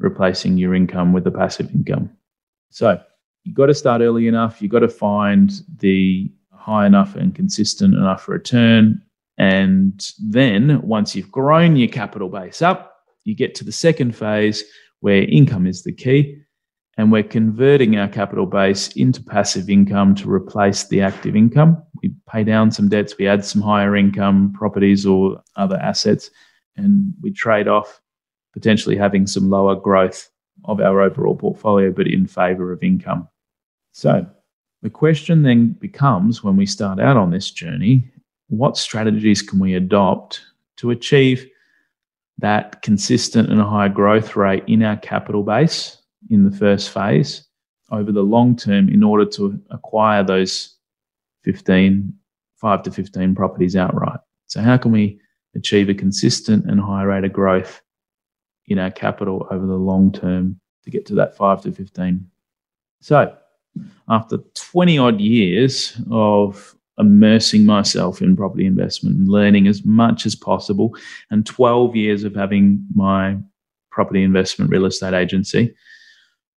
replacing 0.00 0.58
your 0.58 0.74
income 0.74 1.12
with 1.12 1.26
a 1.26 1.30
passive 1.30 1.70
income. 1.72 2.10
So 2.70 3.00
you've 3.44 3.54
got 3.54 3.66
to 3.66 3.74
start 3.74 4.02
early 4.02 4.26
enough. 4.26 4.60
You've 4.60 4.72
got 4.72 4.80
to 4.80 4.88
find 4.88 5.52
the 5.78 6.30
high 6.52 6.86
enough 6.86 7.14
and 7.14 7.34
consistent 7.34 7.94
enough 7.94 8.28
return. 8.28 9.02
And 9.38 10.04
then 10.18 10.82
once 10.82 11.14
you've 11.14 11.30
grown 11.30 11.76
your 11.76 11.88
capital 11.88 12.28
base 12.28 12.60
up, 12.60 12.96
you 13.24 13.34
get 13.34 13.54
to 13.56 13.64
the 13.64 13.72
second 13.72 14.16
phase 14.16 14.64
where 15.00 15.22
income 15.22 15.66
is 15.66 15.82
the 15.82 15.92
key 15.92 16.42
and 17.00 17.10
we're 17.10 17.22
converting 17.22 17.96
our 17.96 18.08
capital 18.08 18.44
base 18.44 18.88
into 18.88 19.22
passive 19.22 19.70
income 19.70 20.14
to 20.16 20.30
replace 20.30 20.84
the 20.84 21.00
active 21.00 21.34
income. 21.34 21.82
We 22.02 22.12
pay 22.28 22.44
down 22.44 22.70
some 22.70 22.90
debts, 22.90 23.16
we 23.16 23.26
add 23.26 23.42
some 23.42 23.62
higher 23.62 23.96
income 23.96 24.52
properties 24.52 25.06
or 25.06 25.42
other 25.56 25.76
assets, 25.76 26.30
and 26.76 27.14
we 27.22 27.32
trade 27.32 27.68
off 27.68 28.02
potentially 28.52 28.96
having 28.96 29.26
some 29.26 29.50
lower 29.50 29.76
growth 29.76 30.30
of 30.64 30.80
our 30.80 31.00
overall 31.00 31.36
portfolio, 31.36 31.90
but 31.90 32.06
in 32.06 32.26
favor 32.26 32.72
of 32.72 32.82
income. 32.82 33.28
So 33.92 34.26
the 34.82 34.90
question 34.90 35.42
then 35.42 35.72
becomes 35.72 36.42
when 36.42 36.56
we 36.56 36.66
start 36.66 37.00
out 37.00 37.16
on 37.16 37.30
this 37.30 37.50
journey, 37.50 38.10
what 38.48 38.76
strategies 38.76 39.42
can 39.42 39.58
we 39.58 39.74
adopt 39.74 40.42
to 40.78 40.90
achieve 40.90 41.46
that 42.38 42.82
consistent 42.82 43.50
and 43.50 43.60
high 43.60 43.88
growth 43.88 44.34
rate 44.34 44.64
in 44.66 44.82
our 44.82 44.96
capital 44.96 45.42
base 45.42 45.98
in 46.30 46.44
the 46.44 46.56
first 46.56 46.90
phase 46.90 47.44
over 47.90 48.12
the 48.12 48.22
long 48.22 48.56
term 48.56 48.88
in 48.88 49.02
order 49.02 49.24
to 49.24 49.60
acquire 49.70 50.22
those 50.22 50.76
15, 51.44 52.12
5 52.56 52.82
to 52.82 52.90
15 52.90 53.34
properties 53.34 53.76
outright. 53.76 54.20
So, 54.46 54.60
how 54.60 54.76
can 54.76 54.92
we 54.92 55.20
achieve 55.54 55.88
a 55.88 55.94
consistent 55.94 56.64
and 56.70 56.80
high 56.80 57.02
rate 57.02 57.24
of 57.24 57.32
growth 57.32 57.82
in 58.70 58.78
our 58.78 58.90
capital 58.90 59.46
over 59.50 59.66
the 59.66 59.74
long 59.74 60.12
term 60.12 60.58
to 60.84 60.90
get 60.90 61.04
to 61.06 61.14
that 61.16 61.36
5 61.36 61.62
to 61.62 61.72
15? 61.72 62.26
So, 63.00 63.36
after 64.08 64.38
20 64.54 64.98
odd 64.98 65.20
years 65.20 66.00
of 66.10 66.74
immersing 66.98 67.64
myself 67.64 68.20
in 68.20 68.36
property 68.36 68.66
investment 68.66 69.16
and 69.16 69.28
learning 69.28 69.66
as 69.66 69.84
much 69.84 70.26
as 70.26 70.34
possible, 70.34 70.94
and 71.30 71.46
12 71.46 71.96
years 71.96 72.24
of 72.24 72.34
having 72.34 72.84
my 72.94 73.36
property 73.90 74.22
investment 74.22 74.70
real 74.70 74.86
estate 74.86 75.14
agency, 75.14 75.74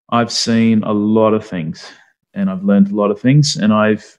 I've 0.09 0.31
seen 0.31 0.83
a 0.83 0.93
lot 0.93 1.33
of 1.33 1.45
things 1.45 1.89
and 2.33 2.49
I've 2.49 2.63
learned 2.63 2.91
a 2.91 2.95
lot 2.95 3.11
of 3.11 3.19
things 3.19 3.55
and 3.55 3.73
I've 3.73 4.17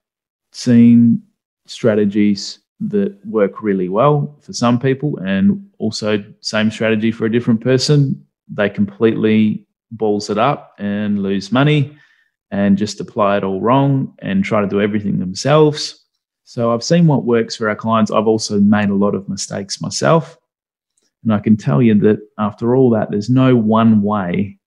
seen 0.53 1.23
strategies 1.67 2.61
that 2.81 3.19
work 3.27 3.63
really 3.63 3.89
well 3.89 4.37
for 4.41 4.53
some 4.53 4.79
people 4.79 5.17
and 5.19 5.65
also 5.85 6.25
same 6.41 6.71
strategy 6.71 7.13
for 7.13 7.27
a 7.27 7.31
different 7.31 7.61
person. 7.61 8.25
They 8.49 8.71
completely 8.71 9.67
balls 9.91 10.31
it 10.31 10.39
up 10.39 10.75
and 10.79 11.23
lose 11.23 11.53
money 11.53 11.95
and 12.51 12.79
just 12.79 13.01
apply 13.01 13.37
it 13.37 13.45
all 13.45 13.61
wrong 13.61 14.15
and 14.21 14.43
try 14.43 14.63
to 14.63 14.67
do 14.67 14.81
everything 14.81 15.19
themselves. 15.19 16.03
So 16.45 16.73
I've 16.73 16.83
seen 16.83 17.07
what 17.07 17.25
works 17.25 17.55
for 17.55 17.69
our 17.69 17.77
clients. 17.77 18.11
I've 18.11 18.27
also 18.27 18.59
made 18.61 18.89
a 18.89 18.95
lot 18.95 19.15
of 19.15 19.29
mistakes 19.29 19.83
myself. 19.83 20.39
And 21.23 21.35
I 21.35 21.39
can 21.39 21.57
tell 21.57 21.83
you 21.83 21.95
that 22.01 22.21
after 22.39 22.75
all 22.75 22.89
that, 22.91 23.11
there's 23.11 23.29
no 23.29 23.55
one 23.55 24.01
way 24.01 24.59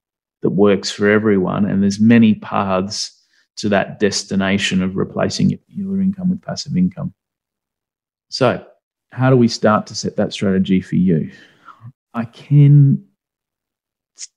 that 0.43 0.51
works 0.51 0.91
for 0.91 1.09
everyone. 1.09 1.65
And 1.65 1.81
there's 1.81 1.99
many 1.99 2.35
paths 2.35 3.11
to 3.57 3.69
that 3.69 3.99
destination 3.99 4.83
of 4.83 4.95
replacing 4.95 5.57
your 5.67 5.99
income 5.99 6.29
with 6.29 6.43
passive 6.43 6.77
income. 6.77 7.11
So, 8.29 8.63
how 9.11 9.29
do 9.29 9.37
we 9.37 9.47
start 9.47 9.87
to 9.87 9.95
set 9.95 10.15
that 10.17 10.33
strategy 10.33 10.81
for 10.81 10.95
you? 10.95 11.31
I 12.13 12.25
can 12.25 13.03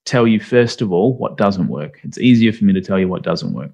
tell 0.05 0.27
you, 0.27 0.41
first 0.41 0.83
of 0.83 0.93
all, 0.93 1.17
what 1.17 1.37
doesn't 1.37 1.69
work. 1.69 2.01
It's 2.03 2.19
easier 2.19 2.53
for 2.53 2.65
me 2.65 2.73
to 2.75 2.81
tell 2.81 2.99
you 2.99 3.09
what 3.09 3.23
doesn't 3.23 3.53
work 3.53 3.73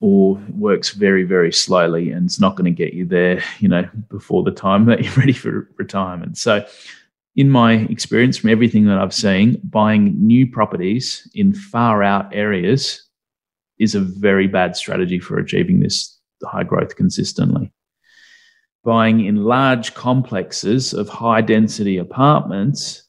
or 0.00 0.34
works 0.50 0.90
very, 0.90 1.22
very 1.22 1.52
slowly 1.52 2.10
and 2.10 2.26
it's 2.26 2.40
not 2.40 2.56
going 2.56 2.64
to 2.64 2.84
get 2.84 2.92
you 2.92 3.06
there, 3.06 3.42
you 3.60 3.68
know, 3.68 3.88
before 4.10 4.42
the 4.42 4.50
time 4.50 4.86
that 4.86 5.02
you're 5.02 5.12
ready 5.16 5.32
for 5.32 5.68
retirement. 5.78 6.36
So, 6.36 6.66
in 7.34 7.48
my 7.48 7.74
experience, 7.88 8.36
from 8.36 8.50
everything 8.50 8.84
that 8.86 8.98
I've 8.98 9.14
seen, 9.14 9.58
buying 9.64 10.14
new 10.26 10.46
properties 10.46 11.26
in 11.34 11.54
far 11.54 12.02
out 12.02 12.34
areas 12.34 13.08
is 13.78 13.94
a 13.94 14.00
very 14.00 14.46
bad 14.46 14.76
strategy 14.76 15.18
for 15.18 15.38
achieving 15.38 15.80
this 15.80 16.18
high 16.44 16.64
growth 16.64 16.96
consistently. 16.96 17.72
Buying 18.84 19.24
in 19.24 19.44
large 19.44 19.94
complexes 19.94 20.92
of 20.92 21.08
high 21.08 21.40
density 21.40 21.98
apartments 21.98 23.04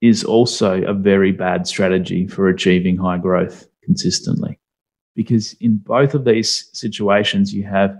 is 0.00 0.24
also 0.24 0.82
a 0.82 0.94
very 0.94 1.32
bad 1.32 1.66
strategy 1.66 2.26
for 2.26 2.48
achieving 2.48 2.96
high 2.96 3.18
growth 3.18 3.66
consistently. 3.82 4.58
Because 5.14 5.54
in 5.54 5.78
both 5.78 6.14
of 6.14 6.24
these 6.24 6.70
situations, 6.72 7.52
you 7.52 7.64
have 7.64 7.98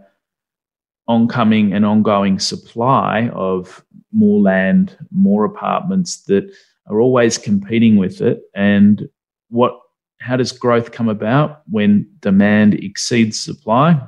oncoming 1.09 1.73
and 1.73 1.85
ongoing 1.85 2.39
supply 2.39 3.29
of 3.31 3.85
more 4.13 4.41
land, 4.41 4.97
more 5.11 5.45
apartments 5.45 6.23
that 6.25 6.51
are 6.87 7.01
always 7.01 7.37
competing 7.37 7.97
with 7.97 8.21
it. 8.21 8.43
And 8.55 9.09
what 9.49 9.79
how 10.21 10.37
does 10.37 10.53
growth 10.53 10.93
come 10.93 11.09
about 11.09 11.63
when 11.71 12.07
demand 12.21 12.75
exceeds 12.75 13.41
supply? 13.41 14.01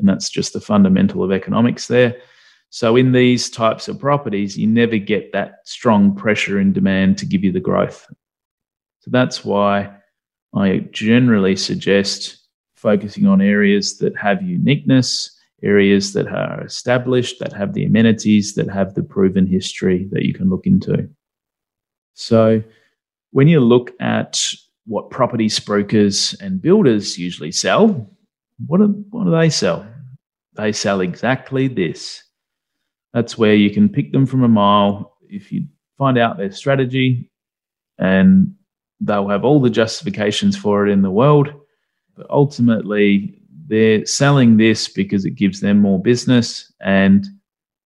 And 0.00 0.08
that's 0.08 0.28
just 0.28 0.52
the 0.52 0.60
fundamental 0.60 1.22
of 1.22 1.30
economics 1.30 1.86
there. 1.86 2.16
So 2.70 2.96
in 2.96 3.12
these 3.12 3.50
types 3.50 3.88
of 3.88 3.98
properties, 3.98 4.56
you 4.56 4.66
never 4.66 4.96
get 4.96 5.32
that 5.32 5.60
strong 5.64 6.14
pressure 6.14 6.58
in 6.60 6.72
demand 6.72 7.18
to 7.18 7.26
give 7.26 7.44
you 7.44 7.52
the 7.52 7.60
growth. 7.60 8.06
So 9.00 9.10
that's 9.10 9.44
why 9.44 9.94
I 10.54 10.78
generally 10.90 11.56
suggest 11.56 12.38
focusing 12.76 13.26
on 13.26 13.40
areas 13.40 13.98
that 13.98 14.16
have 14.16 14.42
uniqueness, 14.42 15.36
areas 15.62 16.12
that 16.12 16.28
are 16.28 16.64
established, 16.64 17.38
that 17.40 17.52
have 17.52 17.74
the 17.74 17.84
amenities, 17.84 18.54
that 18.54 18.68
have 18.68 18.94
the 18.94 19.02
proven 19.02 19.46
history 19.46 20.08
that 20.12 20.24
you 20.24 20.32
can 20.32 20.48
look 20.48 20.66
into. 20.66 21.08
So, 22.14 22.62
when 23.32 23.48
you 23.48 23.60
look 23.60 23.92
at 24.00 24.52
what 24.86 25.10
property 25.10 25.48
brokers 25.64 26.34
and 26.40 26.60
builders 26.60 27.18
usually 27.18 27.52
sell, 27.52 28.10
what 28.66 28.78
do, 28.78 29.04
what 29.10 29.24
do 29.24 29.30
they 29.30 29.50
sell? 29.50 29.86
They 30.60 30.72
sell 30.72 31.00
exactly 31.00 31.68
this. 31.68 32.22
That's 33.14 33.38
where 33.38 33.54
you 33.54 33.70
can 33.70 33.88
pick 33.88 34.12
them 34.12 34.26
from 34.26 34.44
a 34.44 34.48
mile. 34.48 35.16
If 35.22 35.50
you 35.50 35.66
find 35.96 36.18
out 36.18 36.36
their 36.36 36.52
strategy, 36.52 37.30
and 37.98 38.54
they'll 39.00 39.28
have 39.28 39.42
all 39.44 39.60
the 39.60 39.70
justifications 39.70 40.58
for 40.58 40.86
it 40.86 40.92
in 40.92 41.00
the 41.00 41.10
world, 41.10 41.48
but 42.14 42.28
ultimately 42.28 43.40
they're 43.68 44.04
selling 44.04 44.58
this 44.58 44.86
because 44.86 45.24
it 45.24 45.30
gives 45.30 45.60
them 45.60 45.78
more 45.78 46.00
business 46.00 46.70
and 46.82 47.26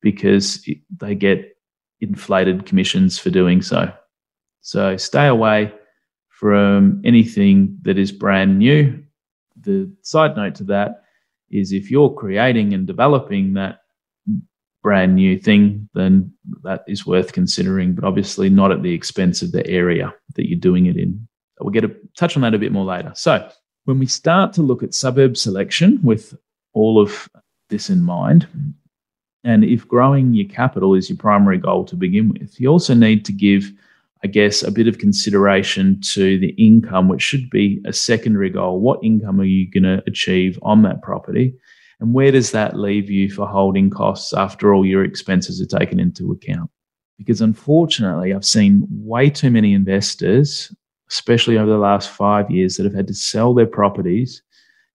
because 0.02 0.68
it, 0.68 0.80
they 0.98 1.14
get 1.14 1.56
inflated 2.02 2.66
commissions 2.66 3.20
for 3.20 3.30
doing 3.30 3.62
so. 3.62 3.94
So 4.62 4.98
stay 4.98 5.28
away 5.28 5.72
from 6.30 7.04
anything 7.06 7.78
that 7.84 8.00
is 8.00 8.12
brand 8.12 8.58
new. 8.58 9.04
The 9.62 9.94
side 10.02 10.36
note 10.36 10.56
to 10.56 10.64
that 10.66 11.03
is 11.52 11.72
if 11.72 11.92
you're 11.92 12.14
creating 12.14 12.74
and 12.74 12.88
developing 12.88 13.54
that 13.54 13.80
brand 14.82 15.16
new 15.16 15.40
thing, 15.40 15.88
then 15.94 16.32
that 16.64 16.84
is 16.88 17.06
worth 17.06 17.32
considering, 17.32 17.94
but 17.94 18.04
obviously 18.04 18.50
not 18.50 18.72
at 18.72 18.84
the 18.84 18.94
expense 18.94 19.42
of 19.42 19.52
the 19.52 19.66
area 19.68 20.14
that 20.36 20.48
you're 20.50 20.60
doing 20.60 20.88
it 20.88 20.98
in. 20.98 21.28
We'll 21.60 21.72
get 21.72 21.86
a 21.86 21.96
touch 22.18 22.36
on 22.36 22.42
that 22.42 22.54
a 22.54 22.60
bit 22.60 22.74
more 22.74 22.84
later. 22.84 23.14
So 23.16 23.50
when 23.86 24.00
we 24.00 24.06
start 24.06 24.52
to 24.54 24.62
look 24.62 24.84
at 24.84 24.94
suburb 24.94 25.38
selection 25.38 26.00
with 26.04 26.36
all 26.74 27.02
of 27.02 27.30
this 27.70 27.90
in 27.90 28.02
mind, 28.02 28.48
and 29.46 29.64
if 29.64 29.88
growing 29.88 30.34
your 30.34 30.48
capital 30.50 30.96
is 30.96 31.10
your 31.10 31.18
primary 31.18 31.58
goal 31.58 31.86
to 31.86 31.96
begin 31.96 32.30
with, 32.30 32.60
you 32.60 32.68
also 32.70 32.94
need 32.94 33.24
to 33.26 33.32
give, 33.32 33.72
I 34.24 34.28
guess, 34.28 34.64
a 34.64 34.72
bit 34.72 34.88
of 34.88 35.00
consideration 35.00 36.00
to 36.14 36.40
the 36.40 36.52
income, 36.52 37.10
which 37.10 37.22
should 37.22 37.50
be 37.50 37.82
a 37.86 37.94
secondary 37.94 38.50
goal. 38.50 38.80
What 38.80 39.04
income 39.04 39.42
are 39.42 39.46
you 39.46 39.70
going 39.70 39.84
to 39.84 40.04
achieve 40.08 40.58
on 40.62 40.84
that 40.84 41.02
property? 41.02 41.56
And 42.00 42.14
where 42.14 42.32
does 42.32 42.52
that 42.52 42.78
leave 42.78 43.10
you 43.10 43.30
for 43.30 43.48
holding 43.48 43.90
costs 43.90 44.34
after 44.34 44.74
all 44.74 44.86
your 44.86 45.04
expenses 45.04 45.62
are 45.62 45.80
taken 45.80 46.00
into 46.00 46.32
account? 46.32 46.70
Because 47.18 47.42
unfortunately, 47.42 48.34
I've 48.34 48.46
seen 48.46 48.88
way 48.90 49.30
too 49.30 49.52
many 49.52 49.74
investors 49.74 50.74
especially 51.14 51.58
over 51.60 51.70
the 51.70 51.78
last 51.78 52.10
five 52.10 52.50
years, 52.50 52.76
that 52.76 52.86
have 52.86 52.94
had 52.94 53.08
to 53.08 53.14
sell 53.14 53.54
their 53.54 53.68
properties 53.68 54.42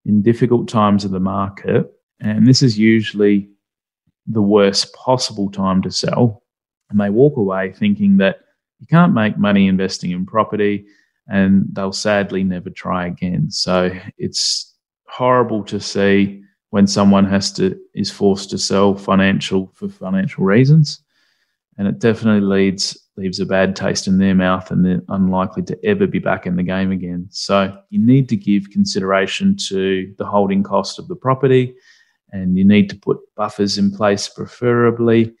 in 0.05 0.21
difficult 0.21 0.67
times 0.67 1.05
of 1.05 1.11
the 1.11 1.19
market. 1.19 1.89
And 2.19 2.45
this 2.45 2.61
is 2.61 2.77
usually 2.77 3.49
the 4.27 4.41
worst 4.41 4.93
possible 4.93 5.49
time 5.49 5.81
to 5.83 5.91
sell. 5.91 6.43
And 6.89 6.99
they 6.99 7.09
walk 7.09 7.37
away 7.37 7.71
thinking 7.71 8.17
that 8.17 8.39
you 8.79 8.87
can't 8.87 9.13
make 9.13 9.37
money 9.37 9.67
investing 9.67 10.11
in 10.11 10.25
property 10.25 10.85
and 11.27 11.65
they'll 11.73 11.91
sadly 11.91 12.43
never 12.43 12.69
try 12.69 13.05
again. 13.07 13.51
So 13.51 13.91
it's 14.17 14.75
horrible 15.07 15.63
to 15.65 15.79
see 15.79 16.41
when 16.71 16.87
someone 16.87 17.25
has 17.25 17.51
to 17.53 17.79
is 17.95 18.11
forced 18.11 18.49
to 18.51 18.57
sell 18.57 18.95
financial 18.95 19.71
for 19.75 19.89
financial 19.89 20.45
reasons. 20.45 21.01
And 21.77 21.87
it 21.87 21.99
definitely 21.99 22.41
leads 22.41 22.97
leaves 23.15 23.39
a 23.39 23.45
bad 23.45 23.75
taste 23.75 24.07
in 24.07 24.17
their 24.17 24.33
mouth 24.33 24.71
and 24.71 24.85
they're 24.85 25.01
unlikely 25.09 25.61
to 25.63 25.77
ever 25.85 26.07
be 26.07 26.19
back 26.19 26.45
in 26.45 26.55
the 26.55 26.63
game 26.63 26.91
again. 26.91 27.27
So 27.31 27.77
you 27.89 27.99
need 27.99 28.29
to 28.29 28.37
give 28.37 28.69
consideration 28.71 29.57
to 29.67 30.13
the 30.17 30.25
holding 30.25 30.63
cost 30.63 30.99
of 30.99 31.09
the 31.09 31.17
property 31.17 31.75
and 32.31 32.57
you 32.57 32.63
need 32.63 32.89
to 32.89 32.95
put 32.95 33.17
buffers 33.35 33.77
in 33.77 33.91
place 33.91 34.29
preferably 34.29 35.33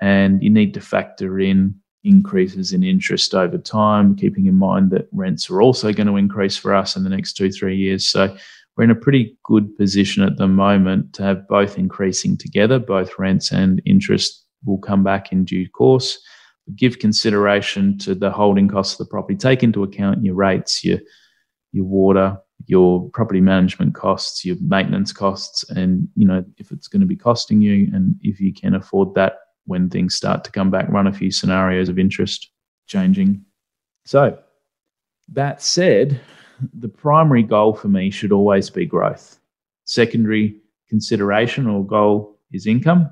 and 0.00 0.42
you 0.42 0.50
need 0.50 0.74
to 0.74 0.80
factor 0.80 1.40
in 1.40 1.74
increases 2.04 2.72
in 2.72 2.82
interest 2.82 3.34
over 3.34 3.58
time, 3.58 4.14
keeping 4.14 4.46
in 4.46 4.54
mind 4.54 4.90
that 4.90 5.08
rents 5.12 5.50
are 5.50 5.62
also 5.62 5.92
going 5.92 6.06
to 6.06 6.16
increase 6.16 6.56
for 6.56 6.74
us 6.74 6.96
in 6.96 7.02
the 7.02 7.10
next 7.10 7.32
two, 7.32 7.50
three 7.50 7.76
years. 7.76 8.06
So 8.06 8.36
we're 8.76 8.84
in 8.84 8.90
a 8.90 8.96
pretty 8.96 9.36
good 9.44 9.76
position 9.76 10.22
at 10.22 10.36
the 10.36 10.48
moment 10.48 11.12
to 11.14 11.22
have 11.22 11.48
both 11.48 11.78
increasing 11.78 12.36
together, 12.36 12.78
both 12.78 13.18
rents 13.18 13.52
and 13.52 13.80
interest 13.86 14.44
will 14.64 14.78
come 14.78 15.02
back 15.02 15.32
in 15.32 15.44
due 15.44 15.68
course. 15.68 16.18
Give 16.76 16.98
consideration 16.98 17.98
to 17.98 18.14
the 18.14 18.30
holding 18.30 18.68
costs 18.68 18.94
of 18.94 19.06
the 19.06 19.10
property. 19.10 19.36
Take 19.36 19.62
into 19.62 19.82
account 19.82 20.24
your 20.24 20.34
rates, 20.34 20.84
your 20.84 20.98
your 21.72 21.84
water, 21.84 22.38
your 22.66 23.10
property 23.10 23.40
management 23.40 23.94
costs, 23.94 24.44
your 24.44 24.56
maintenance 24.60 25.12
costs, 25.12 25.68
and 25.70 26.08
you 26.14 26.26
know 26.26 26.42
if 26.56 26.72
it's 26.72 26.88
going 26.88 27.00
to 27.00 27.06
be 27.06 27.16
costing 27.16 27.60
you, 27.60 27.90
and 27.92 28.14
if 28.22 28.40
you 28.40 28.54
can 28.54 28.74
afford 28.74 29.14
that 29.14 29.34
when 29.66 29.88
things 29.88 30.14
start 30.14 30.44
to 30.44 30.50
come 30.50 30.70
back, 30.70 30.88
run 30.88 31.06
a 31.06 31.12
few 31.12 31.30
scenarios 31.30 31.88
of 31.88 31.98
interest 31.98 32.50
changing. 32.86 33.44
So, 34.04 34.38
that 35.32 35.62
said, 35.62 36.20
the 36.74 36.88
primary 36.88 37.42
goal 37.42 37.74
for 37.74 37.88
me 37.88 38.10
should 38.10 38.32
always 38.32 38.70
be 38.70 38.86
growth. 38.86 39.38
Secondary 39.84 40.60
consideration 40.88 41.66
or 41.66 41.84
goal 41.84 42.38
is 42.52 42.66
income. 42.66 43.10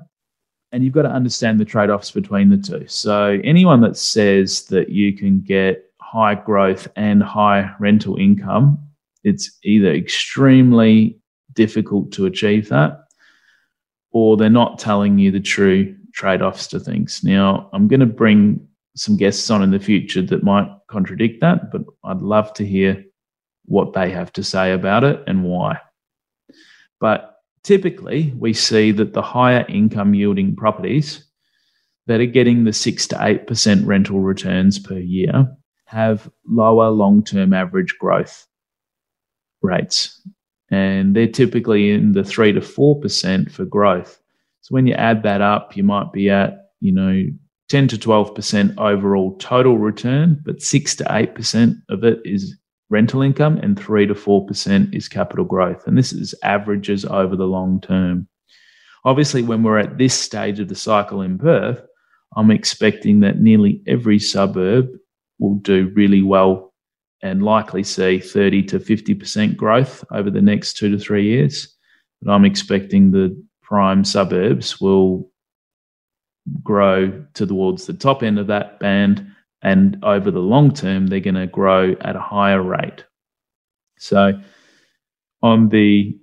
And 0.71 0.83
you've 0.83 0.93
got 0.93 1.03
to 1.03 1.09
understand 1.09 1.59
the 1.59 1.65
trade 1.65 1.89
offs 1.89 2.11
between 2.11 2.49
the 2.49 2.57
two. 2.57 2.87
So, 2.87 3.39
anyone 3.43 3.81
that 3.81 3.97
says 3.97 4.65
that 4.65 4.89
you 4.89 5.15
can 5.15 5.41
get 5.41 5.85
high 6.01 6.35
growth 6.35 6.87
and 6.95 7.21
high 7.21 7.73
rental 7.79 8.17
income, 8.17 8.79
it's 9.23 9.57
either 9.63 9.93
extremely 9.93 11.19
difficult 11.53 12.11
to 12.11 12.25
achieve 12.25 12.69
that 12.69 13.03
or 14.13 14.37
they're 14.37 14.49
not 14.49 14.79
telling 14.79 15.17
you 15.17 15.31
the 15.31 15.39
true 15.39 15.95
trade 16.13 16.41
offs 16.41 16.67
to 16.67 16.79
things. 16.79 17.21
Now, 17.23 17.69
I'm 17.73 17.87
going 17.87 17.99
to 17.99 18.05
bring 18.05 18.65
some 18.95 19.17
guests 19.17 19.49
on 19.49 19.63
in 19.63 19.71
the 19.71 19.79
future 19.79 20.21
that 20.21 20.43
might 20.43 20.67
contradict 20.87 21.41
that, 21.41 21.71
but 21.71 21.81
I'd 22.03 22.21
love 22.21 22.53
to 22.55 22.65
hear 22.65 23.03
what 23.65 23.93
they 23.93 24.11
have 24.11 24.31
to 24.33 24.43
say 24.43 24.71
about 24.71 25.03
it 25.03 25.23
and 25.25 25.43
why. 25.43 25.79
But 26.99 27.37
typically, 27.63 28.33
we 28.37 28.53
see 28.53 28.91
that 28.91 29.13
the 29.13 29.21
higher 29.21 29.65
income 29.67 30.13
yielding 30.13 30.55
properties 30.55 31.25
that 32.07 32.19
are 32.19 32.25
getting 32.25 32.63
the 32.63 32.73
6 32.73 33.07
to 33.07 33.15
8% 33.15 33.85
rental 33.85 34.19
returns 34.19 34.77
per 34.77 34.97
year 34.97 35.47
have 35.85 36.29
lower 36.47 36.89
long 36.89 37.23
term 37.23 37.53
average 37.53 37.95
growth 37.99 38.45
rates. 39.61 40.21
And 40.69 41.15
they're 41.15 41.27
typically 41.27 41.91
in 41.91 42.13
the 42.13 42.23
3 42.23 42.53
to 42.53 42.59
4% 42.59 43.51
for 43.51 43.65
growth. 43.65 44.19
So 44.63 44.71
when 44.71 44.87
you 44.87 44.93
add 44.93 45.23
that 45.23 45.41
up, 45.41 45.75
you 45.75 45.83
might 45.83 46.13
be 46.13 46.29
at, 46.29 46.69
you 46.79 46.93
know, 46.93 47.25
10 47.67 47.89
to 47.89 47.97
12% 47.97 48.77
overall 48.77 49.35
total 49.37 49.77
return, 49.77 50.41
but 50.45 50.61
6 50.61 50.95
to 50.95 51.03
8% 51.03 51.75
of 51.89 52.05
it 52.05 52.19
is 52.23 52.55
rental 52.89 53.21
income 53.21 53.57
and 53.57 53.77
3 53.77 54.07
to 54.07 54.13
4% 54.13 54.95
is 54.95 55.09
capital 55.09 55.43
growth. 55.43 55.85
And 55.85 55.97
this 55.97 56.13
is 56.13 56.33
averages 56.43 57.03
over 57.03 57.35
the 57.35 57.45
long 57.45 57.81
term. 57.81 58.29
Obviously, 59.03 59.43
when 59.43 59.63
we're 59.63 59.79
at 59.79 59.97
this 59.97 60.13
stage 60.13 60.61
of 60.61 60.69
the 60.69 60.75
cycle 60.75 61.21
in 61.21 61.37
Perth, 61.37 61.81
I'm 62.37 62.49
expecting 62.49 63.19
that 63.19 63.41
nearly 63.41 63.83
every 63.85 64.17
suburb 64.17 64.87
will 65.39 65.55
do 65.55 65.91
really 65.93 66.23
well 66.23 66.73
and 67.21 67.43
likely 67.43 67.83
see 67.83 68.19
30 68.19 68.63
to 68.63 68.79
50% 68.79 69.57
growth 69.57 70.05
over 70.11 70.29
the 70.31 70.41
next 70.41 70.77
two 70.77 70.89
to 70.89 70.97
three 70.97 71.25
years. 71.25 71.67
But 72.21 72.31
I'm 72.31 72.45
expecting 72.45 73.11
the 73.11 73.35
prime 73.63 74.03
suburbs 74.03 74.79
will 74.79 75.31
grow 76.61 77.25
towards 77.33 77.85
the 77.85 77.93
top 77.93 78.21
end 78.21 78.37
of 78.37 78.47
that 78.47 78.79
band. 78.79 79.25
And 79.61 79.97
over 80.03 80.29
the 80.29 80.39
long 80.39 80.73
term, 80.73 81.07
they're 81.07 81.19
going 81.19 81.35
to 81.35 81.47
grow 81.47 81.95
at 82.01 82.15
a 82.15 82.21
higher 82.21 82.61
rate. 82.61 83.05
So, 83.97 84.39
on 85.41 85.69
the 85.69 86.17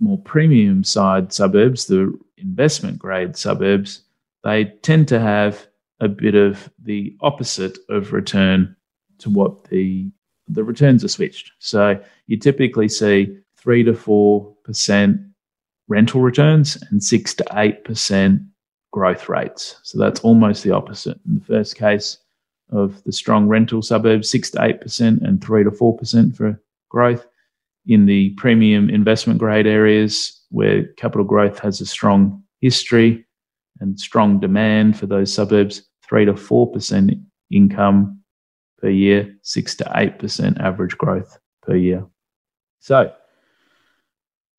more 0.00 0.18
premium 0.18 0.82
side 0.82 1.32
suburbs, 1.32 1.86
the 1.86 2.18
investment 2.38 2.98
grade 2.98 3.36
suburbs, 3.36 4.02
they 4.42 4.64
tend 4.82 5.08
to 5.08 5.20
have 5.20 5.66
a 6.00 6.08
bit 6.08 6.34
of 6.34 6.70
the 6.82 7.16
opposite 7.20 7.78
of 7.88 8.12
return 8.12 8.74
to 9.18 9.30
what 9.30 9.64
the 9.64 10.10
the 10.48 10.64
returns 10.64 11.04
are 11.04 11.08
switched. 11.08 11.52
So 11.60 12.02
you 12.26 12.36
typically 12.36 12.88
see 12.88 13.38
three 13.56 13.84
to 13.84 13.94
four 13.94 14.54
percent 14.64 15.20
rental 15.92 16.22
returns 16.22 16.82
and 16.90 17.02
six 17.02 17.34
to 17.34 17.44
eight 17.54 17.84
percent 17.84 18.40
growth 18.92 19.28
rates. 19.28 19.76
So 19.82 19.98
that's 19.98 20.20
almost 20.20 20.64
the 20.64 20.72
opposite. 20.72 21.18
In 21.26 21.34
the 21.38 21.44
first 21.44 21.76
case 21.76 22.18
of 22.70 23.04
the 23.04 23.12
strong 23.12 23.46
rental 23.46 23.82
suburbs, 23.82 24.30
six 24.30 24.50
to 24.50 24.64
eight 24.64 24.80
percent 24.80 25.20
and 25.22 25.44
three 25.44 25.64
to 25.64 25.70
four 25.70 25.96
percent 25.96 26.34
for 26.36 26.58
growth. 26.88 27.26
In 27.86 28.06
the 28.06 28.30
premium 28.36 28.88
investment 28.88 29.38
grade 29.38 29.66
areas 29.66 30.40
where 30.50 30.86
capital 30.96 31.26
growth 31.26 31.58
has 31.58 31.80
a 31.80 31.86
strong 31.86 32.42
history 32.60 33.26
and 33.80 33.98
strong 33.98 34.40
demand 34.40 34.98
for 34.98 35.06
those 35.06 35.34
suburbs, 35.34 35.82
three 36.08 36.24
to 36.24 36.36
four 36.36 36.70
percent 36.72 37.10
income 37.50 38.18
per 38.80 38.88
year, 38.88 39.34
six 39.42 39.74
to 39.76 39.90
eight 39.96 40.18
percent 40.18 40.58
average 40.58 40.96
growth 40.96 41.38
per 41.62 41.76
year. 41.76 42.06
So 42.80 43.12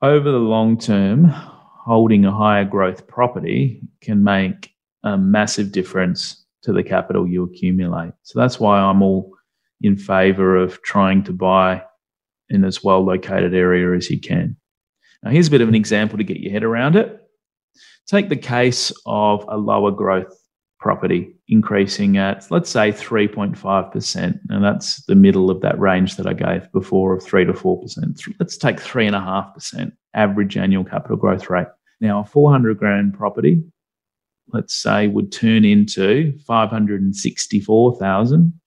over 0.03 0.31
the 0.31 0.37
long 0.37 0.77
term, 0.77 1.25
holding 1.25 2.25
a 2.25 2.31
higher 2.31 2.65
growth 2.65 3.07
property 3.07 3.81
can 4.01 4.21
make 4.21 4.71
a 5.03 5.17
massive 5.17 5.71
difference 5.71 6.45
to 6.61 6.73
the 6.73 6.83
capital 6.83 7.25
you 7.25 7.43
accumulate. 7.43 8.11
So 8.23 8.37
that's 8.37 8.59
why 8.59 8.79
I'm 8.79 9.01
all 9.01 9.31
in 9.81 9.95
favor 9.95 10.57
of 10.57 10.81
trying 10.81 11.23
to 11.23 11.31
buy 11.31 11.83
in 12.49 12.65
as 12.65 12.83
well 12.83 13.03
located 13.03 13.53
area 13.53 13.95
as 13.95 14.09
you 14.09 14.19
can. 14.19 14.57
Now, 15.23 15.31
here's 15.31 15.47
a 15.47 15.51
bit 15.51 15.61
of 15.61 15.69
an 15.69 15.75
example 15.75 16.17
to 16.17 16.23
get 16.25 16.41
your 16.41 16.51
head 16.51 16.65
around 16.65 16.97
it. 16.97 17.19
Take 18.05 18.27
the 18.27 18.35
case 18.35 18.91
of 19.05 19.45
a 19.47 19.57
lower 19.57 19.91
growth 19.91 20.37
property 20.83 21.33
increasing 21.47 22.17
at, 22.17 22.45
let's 22.51 22.69
say, 22.69 22.91
3.5%. 22.91 24.39
And 24.49 24.63
that's 24.63 25.03
the 25.05 25.15
middle 25.15 25.49
of 25.49 25.61
that 25.61 25.79
range 25.79 26.17
that 26.17 26.27
I 26.27 26.33
gave 26.33 26.69
before 26.73 27.15
of 27.15 27.23
3 27.23 27.45
to 27.45 27.53
4%. 27.53 28.35
Let's 28.37 28.57
take 28.57 28.75
3.5% 28.75 29.93
average 30.13 30.57
annual 30.57 30.83
capital 30.83 31.15
growth 31.15 31.49
rate. 31.49 31.67
Now, 32.01 32.19
a 32.19 32.25
400 32.25 32.77
grand 32.77 33.13
property, 33.13 33.63
let's 34.49 34.75
say, 34.75 35.07
would 35.07 35.31
turn 35.31 35.63
into 35.63 36.37
564,000 36.39 38.59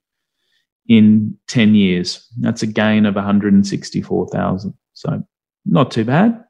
in 0.88 1.36
10 1.48 1.74
years. 1.74 2.26
That's 2.40 2.62
a 2.62 2.66
gain 2.66 3.04
of 3.04 3.14
164,000. 3.14 4.74
So 4.94 5.22
not 5.66 5.90
too 5.90 6.06
bad. 6.06 6.42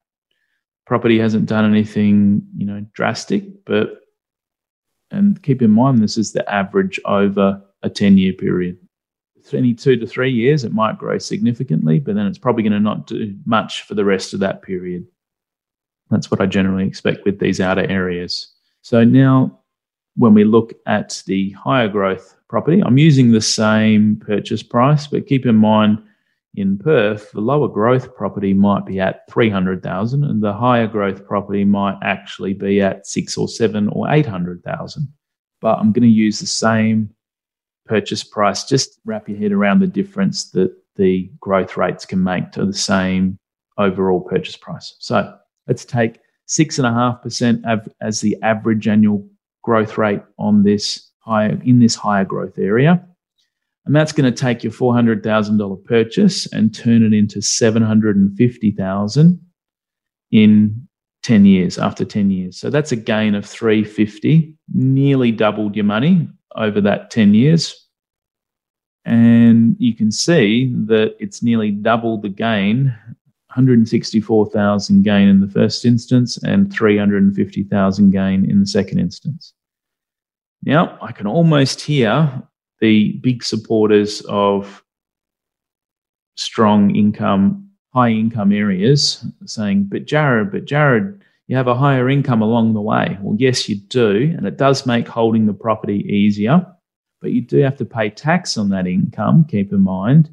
Property 0.87 1.18
hasn't 1.18 1.46
done 1.46 1.68
anything, 1.68 2.42
you 2.57 2.66
know, 2.66 2.87
drastic, 2.92 3.64
but 3.64 3.98
and 5.11 5.42
keep 5.42 5.62
in 5.62 5.71
mind, 5.71 6.03
this 6.03 6.19
is 6.19 6.33
the 6.33 6.49
average 6.53 7.01
over 7.05 7.62
a 7.83 7.90
10 7.90 8.19
year 8.19 8.33
period. 8.33 8.79
Any 9.53 9.75
two 9.75 9.97
to 9.97 10.07
three 10.09 10.33
years, 10.33 10.64
it 10.64 10.73
might 10.73 10.99
grow 10.99 11.19
significantly, 11.19 12.01
but 12.01 12.16
then 12.16 12.27
it's 12.27 12.38
probably 12.38 12.64
going 12.64 12.73
to 12.73 12.81
not 12.81 13.07
do 13.07 13.33
much 13.45 13.83
for 13.83 13.95
the 13.95 14.05
rest 14.05 14.35
of 14.35 14.40
that 14.40 14.62
period. 14.62 15.07
That's 16.11 16.33
what 16.33 16.40
I 16.40 16.47
generally 16.47 16.87
expect 16.87 17.25
with 17.25 17.38
these 17.38 17.61
outer 17.61 17.88
areas. 17.88 18.49
So 18.83 19.05
now, 19.05 19.61
when 20.16 20.35
we 20.35 20.45
look 20.45 20.73
at 20.87 21.23
the 21.27 21.51
higher 21.51 21.87
growth 21.87 22.35
property, 22.49 22.83
I'm 22.83 22.99
using 22.99 23.31
the 23.31 23.40
same 23.40 24.16
purchase 24.16 24.64
price, 24.64 25.07
but 25.07 25.29
keep 25.29 25.47
in 25.47 25.57
mind 25.57 26.03
in 26.57 26.79
Perth, 26.79 27.31
the 27.33 27.40
lower 27.40 27.69
growth 27.69 28.14
property 28.14 28.55
might 28.55 28.87
be 28.87 28.99
at 28.99 29.31
300,000 29.31 30.25
and 30.25 30.42
the 30.42 30.53
higher 30.53 30.87
growth 30.87 31.25
property 31.27 31.64
might 31.64 31.99
actually 32.03 32.55
be 32.55 32.81
at 32.81 33.07
6 33.07 33.37
or 33.37 33.49
7 33.49 33.88
or 33.88 34.11
800,000. 34.11 35.07
But 35.61 35.79
I'm 35.79 35.92
going 35.92 36.03
to 36.03 36.09
use 36.09 36.40
the 36.40 36.47
same 36.47 37.11
purchase 37.85 38.25
price 38.25 38.64
just 38.64 38.99
wrap 39.05 39.29
your 39.29 39.38
head 39.38 39.53
around 39.53 39.81
the 39.81 39.87
difference 39.87 40.51
that 40.51 40.75
the 40.97 41.31
growth 41.40 41.77
rates 41.77 42.05
can 42.05 42.23
make 42.23 42.51
to 42.53 42.64
the 42.64 42.73
same 42.73 43.38
overall 43.79 44.21
purchase 44.21 44.57
price. 44.57 44.97
So, 44.99 45.37
let's 45.69 45.85
take 45.85 46.19
6.5% 46.49 47.92
as 48.01 48.21
the 48.21 48.37
average 48.42 48.88
annual 48.88 49.29
growth 49.62 49.99
rate 49.99 50.23
on 50.38 50.62
this 50.62 51.11
higher 51.19 51.61
in 51.64 51.81
this 51.81 51.95
higher 51.95 52.25
growth 52.25 52.59
area 52.59 53.05
and 53.87 53.94
that's 53.94 54.12
going 54.12 54.31
to 54.31 54.37
take 54.37 54.64
your 54.64 54.72
$400,000 54.72 55.85
purchase 55.85 56.53
and 56.53 56.75
turn 56.75 57.05
it 57.05 57.14
into 57.14 57.40
750,000 57.40 59.40
in 60.33 60.88
10 61.22 61.46
years 61.46 61.79
after 61.79 62.05
10 62.05 62.31
years. 62.31 62.59
So 62.59 62.68
that's 62.68 62.92
a 62.92 62.96
gain 62.96 63.37
of 63.37 63.46
350, 63.46 64.53
nearly 64.75 65.31
doubled 65.31 65.77
your 65.77 65.85
money 65.85 66.29
over 66.57 66.81
that 66.81 67.11
10 67.11 67.35
years. 67.35 67.88
And 69.05 69.77
you 69.79 69.94
can 69.94 70.11
see 70.11 70.75
that 70.87 71.14
it's 71.20 71.42
nearly 71.42 71.70
double 71.70 72.20
the 72.20 72.29
gain 72.29 72.92
164,000 73.57 75.05
gain 75.05 75.29
in 75.29 75.40
the 75.40 75.49
first 75.49 75.85
instance 75.85 76.37
and 76.38 76.72
350,000 76.72 78.11
gain 78.11 78.51
in 78.51 78.61
the 78.61 78.66
second 78.66 78.99
instance. 78.99 79.55
Now, 80.64 80.99
I 81.01 81.12
can 81.12 81.29
almost 81.29 81.81
hear 81.81 82.42
the 82.80 83.18
big 83.22 83.42
supporters 83.42 84.20
of 84.28 84.82
strong 86.36 86.94
income, 86.94 87.68
high 87.94 88.10
income 88.10 88.52
areas 88.52 89.24
saying, 89.46 89.86
but 89.88 90.06
Jared, 90.06 90.52
but 90.52 90.66
Jared, 90.66 91.22
you 91.46 91.56
have 91.56 91.68
a 91.68 91.74
higher 91.74 92.08
income 92.08 92.42
along 92.42 92.74
the 92.74 92.80
way. 92.80 93.16
Well, 93.20 93.36
yes, 93.38 93.68
you 93.68 93.76
do. 93.76 94.34
And 94.36 94.46
it 94.46 94.58
does 94.58 94.84
make 94.84 95.06
holding 95.08 95.46
the 95.46 95.54
property 95.54 96.04
easier, 96.08 96.66
but 97.20 97.32
you 97.32 97.40
do 97.40 97.58
have 97.58 97.76
to 97.76 97.84
pay 97.84 98.10
tax 98.10 98.58
on 98.58 98.68
that 98.70 98.86
income, 98.86 99.46
keep 99.48 99.72
in 99.72 99.80
mind. 99.80 100.30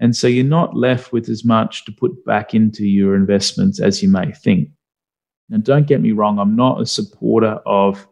And 0.00 0.16
so 0.16 0.26
you're 0.26 0.44
not 0.44 0.76
left 0.76 1.12
with 1.12 1.28
as 1.28 1.44
much 1.44 1.84
to 1.84 1.92
put 1.92 2.24
back 2.24 2.54
into 2.54 2.86
your 2.86 3.14
investments 3.14 3.80
as 3.80 4.02
you 4.02 4.08
may 4.08 4.32
think. 4.32 4.70
Now, 5.50 5.58
don't 5.58 5.86
get 5.86 6.00
me 6.00 6.12
wrong, 6.12 6.38
I'm 6.38 6.56
not 6.56 6.80
a 6.80 6.86
supporter 6.86 7.60
of 7.66 8.06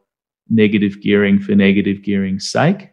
negative 0.48 1.00
gearing 1.00 1.40
for 1.40 1.54
negative 1.54 2.02
gearing's 2.02 2.50
sake. 2.50 2.90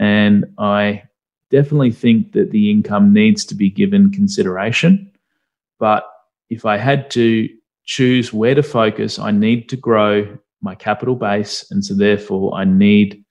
And 0.00 0.46
I 0.58 1.04
definitely 1.50 1.92
think 1.92 2.32
that 2.32 2.50
the 2.50 2.70
income 2.70 3.12
needs 3.12 3.44
to 3.44 3.54
be 3.54 3.70
given 3.70 4.10
consideration. 4.10 5.12
But 5.78 6.04
if 6.48 6.64
I 6.64 6.78
had 6.78 7.10
to 7.12 7.48
choose 7.84 8.32
where 8.32 8.54
to 8.54 8.62
focus, 8.62 9.18
I 9.18 9.30
need 9.30 9.68
to 9.68 9.76
grow 9.76 10.38
my 10.62 10.74
capital 10.74 11.14
base. 11.14 11.70
And 11.70 11.84
so 11.84 11.94
therefore, 11.94 12.54
I 12.54 12.64
need 12.64 13.24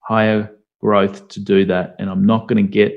higher 0.00 0.50
growth 0.80 1.28
to 1.28 1.40
do 1.40 1.64
that. 1.66 1.96
And 1.98 2.08
I'm 2.08 2.24
not 2.24 2.48
going 2.48 2.64
to 2.64 2.70
get 2.70 2.94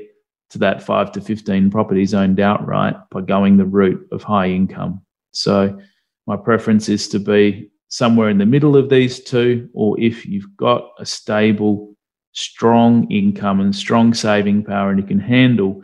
to 0.50 0.58
that 0.58 0.82
five 0.82 1.10
to 1.12 1.20
15 1.20 1.70
properties 1.70 2.14
owned 2.14 2.40
outright 2.40 2.94
by 3.10 3.22
going 3.22 3.56
the 3.56 3.64
route 3.64 4.06
of 4.12 4.22
high 4.22 4.48
income. 4.48 5.00
So 5.32 5.78
my 6.26 6.36
preference 6.36 6.88
is 6.88 7.08
to 7.08 7.18
be 7.18 7.70
somewhere 7.88 8.28
in 8.28 8.38
the 8.38 8.46
middle 8.46 8.76
of 8.76 8.88
these 8.88 9.20
two, 9.20 9.68
or 9.72 9.98
if 10.00 10.26
you've 10.26 10.56
got 10.56 10.90
a 10.98 11.06
stable, 11.06 11.93
strong 12.34 13.10
income 13.10 13.60
and 13.60 13.74
strong 13.74 14.12
saving 14.12 14.64
power 14.64 14.90
and 14.90 15.00
you 15.00 15.06
can 15.06 15.20
handle 15.20 15.82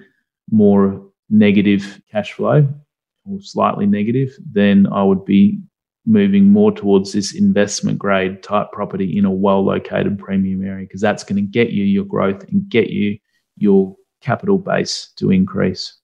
more 0.50 1.10
negative 1.30 2.00
cash 2.10 2.32
flow 2.32 2.68
or 3.24 3.40
slightly 3.40 3.86
negative, 3.86 4.36
then 4.52 4.86
I 4.92 5.02
would 5.02 5.24
be 5.24 5.60
moving 6.06 6.50
more 6.50 6.72
towards 6.72 7.12
this 7.12 7.34
investment 7.34 7.98
grade 7.98 8.42
type 8.42 8.72
property 8.72 9.16
in 9.16 9.24
a 9.24 9.30
well 9.30 9.64
located 9.64 10.18
premium 10.18 10.64
area 10.64 10.86
because 10.86 11.00
that's 11.00 11.24
going 11.24 11.36
to 11.36 11.42
get 11.42 11.70
you 11.70 11.84
your 11.84 12.04
growth 12.04 12.42
and 12.48 12.68
get 12.68 12.90
you 12.90 13.18
your 13.56 13.94
capital 14.20 14.58
base 14.58 15.12
to 15.16 15.30
increase 15.30 15.98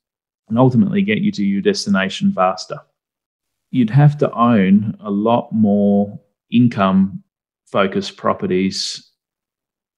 and 0.49 0.59
ultimately 0.59 1.03
get 1.03 1.19
you 1.19 1.33
to 1.33 1.45
your 1.45 1.61
destination 1.61 2.33
faster. 2.33 2.79
You'd 3.73 3.91
have 3.91 4.17
to 4.19 4.31
own 4.33 4.97
a 5.01 5.11
lot 5.11 5.51
more 5.53 6.21
income 6.53 7.25
focused 7.67 8.17
properties, 8.17 9.06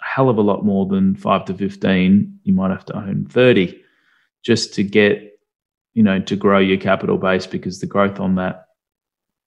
hell 0.01 0.29
of 0.29 0.39
a 0.39 0.43
lot 0.43 0.65
more 0.65 0.87
than 0.87 1.17
five 1.17 1.45
to 1.47 1.55
15. 1.55 2.41
You 2.45 2.53
might 2.53 2.71
have 2.71 2.85
to 2.87 2.97
own 2.97 3.27
30 3.31 3.81
just 4.43 4.75
to 4.75 4.83
get, 4.83 5.39
you 5.95 6.03
know, 6.03 6.21
to 6.21 6.37
grow 6.37 6.59
your 6.59 6.79
capital 6.79 7.19
base 7.19 7.47
because 7.47 7.81
the 7.81 7.87
growth 7.87 8.21
on 8.21 8.37
that, 8.37 8.67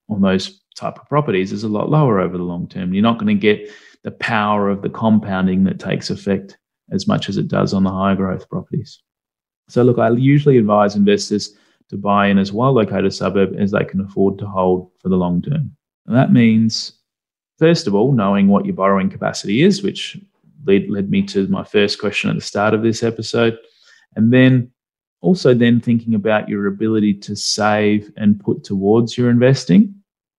on 0.09 0.21
those 0.21 0.61
type 0.75 0.99
of 0.99 1.07
properties 1.07 1.51
is 1.51 1.63
a 1.63 1.69
lot 1.69 1.89
lower 1.89 2.19
over 2.19 2.37
the 2.37 2.43
long 2.43 2.67
term. 2.67 2.93
You're 2.93 3.03
not 3.03 3.17
going 3.17 3.35
to 3.35 3.39
get 3.39 3.69
the 4.03 4.11
power 4.11 4.69
of 4.69 4.81
the 4.81 4.89
compounding 4.89 5.63
that 5.65 5.79
takes 5.79 6.09
effect 6.09 6.57
as 6.91 7.07
much 7.07 7.29
as 7.29 7.37
it 7.37 7.47
does 7.47 7.73
on 7.73 7.83
the 7.83 7.91
higher 7.91 8.15
growth 8.15 8.49
properties. 8.49 9.01
So, 9.69 9.83
look, 9.83 9.99
I 9.99 10.09
usually 10.09 10.57
advise 10.57 10.95
investors 10.95 11.55
to 11.89 11.97
buy 11.97 12.27
in 12.27 12.37
as 12.37 12.51
well 12.51 12.73
located 12.73 13.13
suburb 13.13 13.55
as 13.57 13.71
they 13.71 13.83
can 13.83 14.01
afford 14.01 14.37
to 14.39 14.45
hold 14.45 14.91
for 14.99 15.09
the 15.09 15.15
long 15.15 15.41
term. 15.41 15.75
And 16.07 16.15
that 16.15 16.33
means, 16.33 16.93
first 17.59 17.87
of 17.87 17.95
all, 17.95 18.11
knowing 18.11 18.47
what 18.47 18.65
your 18.65 18.75
borrowing 18.75 19.09
capacity 19.09 19.61
is, 19.61 19.83
which 19.83 20.17
led, 20.65 20.89
led 20.89 21.09
me 21.09 21.23
to 21.23 21.47
my 21.47 21.63
first 21.63 21.99
question 21.99 22.29
at 22.29 22.35
the 22.35 22.41
start 22.41 22.73
of 22.73 22.83
this 22.83 23.03
episode. 23.03 23.57
And 24.15 24.33
then 24.33 24.71
also 25.21 25.53
then 25.53 25.79
thinking 25.79 26.15
about 26.15 26.49
your 26.49 26.67
ability 26.67 27.13
to 27.13 27.35
save 27.35 28.11
and 28.17 28.39
put 28.39 28.63
towards 28.63 29.17
your 29.17 29.29
investing. 29.29 29.93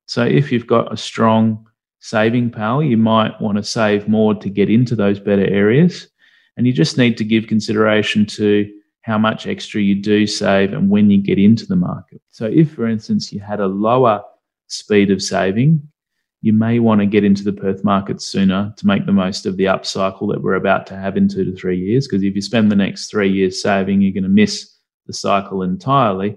So 0.07 0.25
if 0.25 0.51
you've 0.51 0.67
got 0.67 0.93
a 0.93 0.97
strong 0.97 1.67
saving 2.01 2.51
power, 2.51 2.83
you 2.83 2.97
might 2.97 3.41
want 3.41 3.57
to 3.57 3.63
save 3.63 4.09
more 4.09 4.35
to 4.35 4.51
get 4.51 4.69
into 4.69 4.97
those 4.97 5.21
better 5.21 5.47
areas. 5.47 6.09
And 6.57 6.67
you 6.67 6.73
just 6.73 6.99
need 6.99 7.17
to 7.17 7.25
give 7.25 7.47
consideration 7.47 8.27
to 8.27 8.71
how 9.03 9.19
much 9.19 9.47
extra 9.47 9.81
you 9.81 9.95
do 9.95 10.27
save 10.27 10.73
and 10.73 10.91
when 10.91 11.11
you 11.11 11.23
get 11.23 11.39
into 11.39 11.67
the 11.67 11.77
market. 11.77 12.21
So, 12.31 12.47
if, 12.47 12.73
for 12.73 12.87
instance, 12.87 13.33
you 13.33 13.41
had 13.41 13.61
a 13.61 13.67
lower 13.67 14.23
speed 14.67 15.11
of 15.11 15.23
saving, 15.23 15.89
you 16.43 16.53
may 16.53 16.81
want 16.81 17.01
to 17.01 17.07
get 17.07 17.25
into 17.25 17.45
the 17.45 17.53
Perth 17.53 17.85
market 17.85 18.21
sooner 18.21 18.75
to 18.77 18.87
make 18.87 19.07
the 19.07 19.13
most 19.13 19.47
of 19.47 19.57
the 19.57 19.65
upcycle 19.65 20.31
that 20.33 20.43
we're 20.43 20.57
about 20.57 20.87
to 20.89 20.97
have 20.97 21.17
in 21.17 21.29
two 21.29 21.45
to 21.45 21.57
three 21.57 21.79
years. 21.79 22.07
Because 22.07 22.25
if 22.25 22.35
you 22.35 22.43
spend 22.43 22.71
the 22.71 22.77
next 22.77 23.09
three 23.09 23.31
years 23.31 23.63
saving, 23.63 24.03
you're 24.03 24.13
going 24.13 24.25
to 24.25 24.29
miss 24.29 24.77
the 25.07 25.13
cycle 25.13 25.63
entirely. 25.63 26.37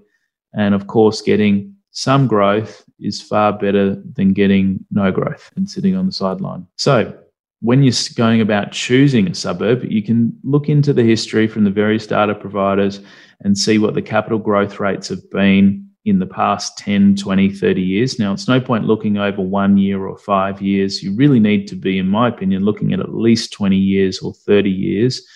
And 0.54 0.74
of 0.74 0.86
course, 0.86 1.20
getting 1.20 1.74
some 1.90 2.28
growth 2.28 2.84
is 3.00 3.20
far 3.20 3.52
better 3.52 4.00
than 4.14 4.32
getting 4.32 4.84
no 4.92 5.10
growth 5.10 5.50
and 5.56 5.68
sitting 5.68 5.96
on 5.96 6.06
the 6.06 6.12
sideline. 6.12 6.66
So, 6.76 7.18
when 7.60 7.82
you're 7.82 7.94
going 8.14 8.42
about 8.42 8.70
choosing 8.70 9.26
a 9.26 9.34
suburb, 9.34 9.82
you 9.84 10.02
can 10.02 10.38
look 10.44 10.68
into 10.68 10.92
the 10.92 11.02
history 11.02 11.48
from 11.48 11.64
the 11.64 11.70
various 11.70 12.06
data 12.06 12.34
providers 12.34 13.00
and 13.40 13.56
see 13.56 13.78
what 13.78 13.94
the 13.94 14.02
capital 14.02 14.38
growth 14.38 14.78
rates 14.78 15.08
have 15.08 15.28
been 15.30 15.85
in 16.06 16.18
the 16.18 16.26
past 16.26 16.78
10, 16.78 17.16
20, 17.16 17.50
30 17.50 17.82
years. 17.82 18.18
Now, 18.18 18.32
it's 18.32 18.48
no 18.48 18.60
point 18.60 18.84
looking 18.84 19.18
over 19.18 19.42
one 19.42 19.76
year 19.76 20.06
or 20.06 20.16
five 20.16 20.62
years. 20.62 21.02
You 21.02 21.14
really 21.14 21.40
need 21.40 21.66
to 21.68 21.76
be, 21.76 21.98
in 21.98 22.08
my 22.08 22.28
opinion, 22.28 22.64
looking 22.64 22.92
at 22.92 23.00
at 23.00 23.14
least 23.14 23.52
20 23.52 23.76
years 23.76 24.20
or 24.20 24.32
30 24.32 24.70
years 24.70 25.26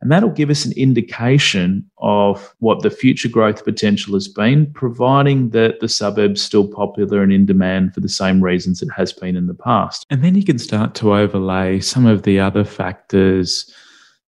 and 0.00 0.10
that'll 0.10 0.30
give 0.30 0.48
us 0.48 0.64
an 0.64 0.72
indication 0.72 1.88
of 1.98 2.54
what 2.60 2.82
the 2.82 2.90
future 2.90 3.28
growth 3.28 3.64
potential 3.64 4.14
has 4.14 4.28
been, 4.28 4.72
providing 4.72 5.50
that 5.50 5.80
the 5.80 5.88
suburb's 5.88 6.40
still 6.40 6.66
popular 6.66 7.22
and 7.22 7.32
in 7.32 7.44
demand 7.44 7.92
for 7.92 8.00
the 8.00 8.08
same 8.08 8.42
reasons 8.42 8.80
it 8.80 8.88
has 8.96 9.12
been 9.12 9.36
in 9.36 9.46
the 9.46 9.54
past. 9.54 10.06
And 10.08 10.24
then 10.24 10.34
you 10.34 10.44
can 10.44 10.58
start 10.58 10.94
to 10.96 11.14
overlay 11.14 11.80
some 11.80 12.06
of 12.06 12.22
the 12.22 12.40
other 12.40 12.64
factors 12.64 13.72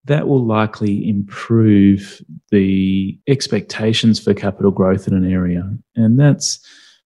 that 0.06 0.28
will 0.28 0.44
likely 0.44 1.08
improve 1.08 2.22
the 2.50 3.18
expectations 3.28 4.20
for 4.20 4.34
capital 4.34 4.72
growth 4.72 5.08
in 5.08 5.14
an 5.14 5.32
area. 5.32 5.70
And 5.96 6.20
that's 6.20 6.60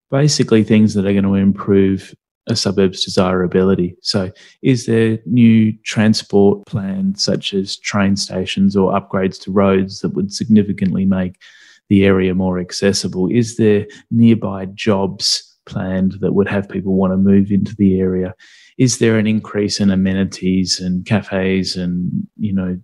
basically 0.10 0.64
things 0.64 0.94
that 0.94 1.06
are 1.06 1.12
going 1.14 1.24
to 1.24 1.36
improve 1.36 2.16
a 2.48 2.56
suburb's 2.56 3.04
desirability. 3.04 3.96
So, 4.02 4.32
is 4.62 4.86
there 4.86 5.20
new 5.26 5.74
transport 5.84 6.66
plans, 6.68 7.24
such 7.24 7.54
as 7.54 7.78
train 7.78 8.16
stations 8.16 8.76
or 8.76 8.94
upgrades 8.94 9.42
to 9.42 9.52
roads, 9.52 10.02
that 10.02 10.10
would 10.10 10.32
significantly 10.32 11.06
make 11.06 11.42
the 11.90 12.06
area 12.06 12.36
more 12.36 12.60
accessible? 12.60 13.28
Is 13.32 13.58
there 13.58 13.88
nearby 14.12 14.68
jobs 14.68 15.55
planned 15.66 16.14
that 16.22 16.34
would 16.34 16.48
have 16.48 16.70
people 16.70 16.96
want 16.96 17.14
to 17.14 17.18
move 17.18 17.52
into 17.52 17.76
the 17.76 18.00
area? 18.00 18.34
Is 18.78 19.00
there 19.00 19.18
an 19.18 19.28
increase 19.28 19.80
in 19.80 19.90
amenities 19.90 20.80
and 20.80 21.06
cafes 21.06 21.76
and 21.76 22.28
you 22.38 22.54
know 22.54 22.80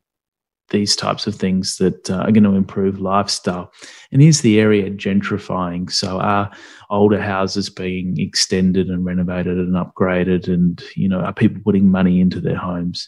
these 0.72 0.96
types 0.96 1.28
of 1.28 1.36
things 1.36 1.78
that 1.78 2.10
uh, 2.10 2.15
are 2.15 2.32
going 2.32 2.44
to 2.44 2.56
improve 2.56 3.00
lifestyle. 3.00 3.72
And 4.12 4.22
is 4.22 4.41
the 4.41 4.60
area 4.60 4.89
gentrifying? 4.89 5.91
So 5.91 6.20
are 6.20 6.50
older 6.89 7.22
houses 7.22 7.70
being 7.70 8.15
extended 8.17 8.88
and 8.88 9.06
renovated 9.06 9.58
and 9.58 9.76
upgraded? 9.76 10.48
And, 10.48 10.82
you 10.96 11.08
know, 11.08 11.20
are 11.20 11.34
people 11.34 11.62
putting 11.63 11.91
money 11.91 12.20
into 12.20 12.41
their 12.41 12.58
homes? 12.58 13.08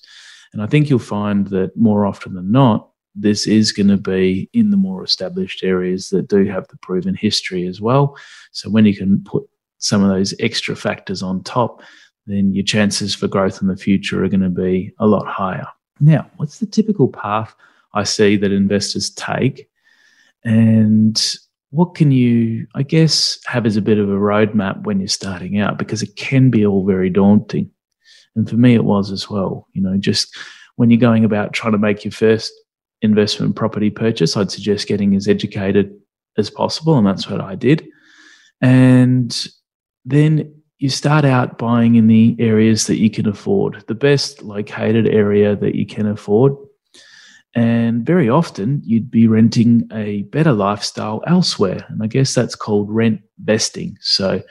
And 0.54 0.62
I 0.62 0.68
think 0.68 0.90
you'll 0.90 1.00
find 1.00 1.48
that 1.48 1.76
more 1.76 2.06
often 2.06 2.36
than 2.36 2.52
not, 2.52 2.90
this 3.16 3.48
is 3.48 3.72
going 3.72 3.90
to 3.90 3.98
be 3.98 4.50
in 4.54 4.72
the 4.72 4.78
more 4.78 5.04
established 5.04 5.64
areas 5.64 6.10
that 6.10 6.28
do 6.28 6.46
have 6.46 6.68
the 6.68 6.78
proven 6.78 7.16
history 7.16 7.66
as 7.66 7.80
well. 7.80 8.18
So 8.52 8.70
when 8.70 8.86
you 8.86 8.96
can 8.96 9.24
put 9.24 9.44
some 9.78 10.04
of 10.04 10.10
those 10.10 10.34
extra 10.40 10.76
factors 10.76 11.22
on 11.22 11.44
top, 11.44 11.82
then 12.26 12.54
your 12.54 12.64
chances 12.64 13.14
for 13.14 13.28
growth 13.28 13.62
in 13.62 13.68
the 13.68 13.78
future 13.78 14.24
are 14.24 14.30
going 14.30 14.42
to 14.42 14.50
be 14.50 14.94
a 15.00 15.08
lot 15.08 15.28
higher. 15.28 15.68
Now, 16.00 16.30
what's 16.38 16.60
the 16.60 16.66
typical 16.66 17.08
path 17.08 17.54
I 17.94 18.04
see 18.04 18.38
that 18.38 18.52
investors 18.52 19.10
take? 19.12 19.70
And 20.44 21.22
what 21.70 21.96
can 21.96 22.12
you, 22.12 22.68
I 22.76 22.84
guess, 22.84 23.40
have 23.46 23.66
as 23.66 23.78
a 23.78 23.82
bit 23.82 23.98
of 23.98 24.10
a 24.10 24.14
roadmap 24.14 24.84
when 24.84 25.00
you're 25.00 25.08
starting 25.08 25.60
out? 25.60 25.78
Because 25.78 26.02
it 26.02 26.16
can 26.16 26.50
be 26.50 26.66
all 26.66 26.86
very 26.86 27.10
daunting. 27.10 27.70
And 28.36 28.50
for 28.50 28.56
me, 28.56 28.74
it 28.74 28.86
was 28.86 29.12
as 29.12 29.30
well. 29.30 29.68
You 29.74 29.82
know, 29.82 29.98
just 29.98 30.36
when 30.76 30.90
you're 30.90 31.00
going 31.00 31.26
about 31.26 31.54
trying 31.54 31.74
to 31.74 31.78
make 31.78 32.04
your 32.04 32.12
first 32.12 32.54
investment 33.02 33.56
property 33.56 33.90
purchase, 33.90 34.38
I'd 34.38 34.52
suggest 34.52 34.88
getting 34.88 35.16
as 35.16 35.28
educated 35.28 35.94
as 36.38 36.50
possible. 36.50 36.98
And 36.98 37.06
that's 37.06 37.30
what 37.30 37.42
I 37.42 37.56
did. 37.56 37.88
And 38.62 39.48
then 40.06 40.54
you 40.78 40.90
start 40.90 41.24
out 41.24 41.58
buying 41.58 41.96
in 41.96 42.08
the 42.08 42.36
areas 42.40 42.88
that 42.88 42.98
you 42.98 43.10
can 43.10 43.28
afford, 43.28 43.84
the 43.88 43.96
best 43.96 44.42
located 44.44 45.08
area 45.08 45.56
that 45.56 45.76
you 45.76 45.86
can 45.86 46.06
afford. 46.06 46.54
And 47.56 48.06
very 48.06 48.30
often 48.30 48.82
you'd 48.84 49.12
be 49.12 49.28
renting 49.28 49.88
a 49.94 50.24
better 50.24 50.52
lifestyle 50.52 51.24
elsewhere. 51.28 51.86
And 51.90 52.02
I 52.02 52.08
guess 52.08 52.34
that's 52.34 52.56
called 52.56 52.90
rent 52.90 53.22
vesting. 53.38 53.98
So 54.02 54.42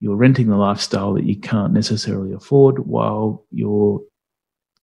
you're 0.00 0.16
renting 0.16 0.48
the 0.48 0.56
lifestyle 0.56 1.12
that 1.14 1.24
you 1.24 1.38
can't 1.38 1.74
necessarily 1.74 2.32
afford 2.32 2.86
while 2.86 3.44
you're 3.50 4.00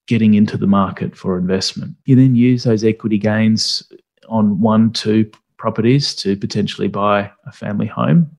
getting 0.06 0.34
into 0.34 0.56
the 0.56 0.66
market 0.66 1.16
for 1.16 1.36
investment. 1.36 1.96
You 2.06 2.16
then 2.16 2.36
use 2.36 2.64
those 2.64 2.84
equity 2.84 3.18
gains 3.18 3.82
on 4.28 4.60
one, 4.60 4.92
two 4.92 5.30
properties 5.58 6.14
to 6.14 6.36
potentially 6.36 6.88
buy 6.88 7.30
a 7.44 7.52
family 7.52 7.86
home. 7.86 8.37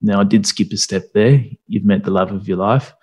Now, 0.00 0.20
I 0.20 0.24
did 0.24 0.46
skip 0.46 0.72
a 0.72 0.76
step 0.76 1.04
there. 1.14 1.44
You've 1.66 1.84
met 1.84 2.04
the 2.04 2.10
love 2.10 2.30
of 2.30 2.46
your 2.46 2.58
life. 2.58 2.94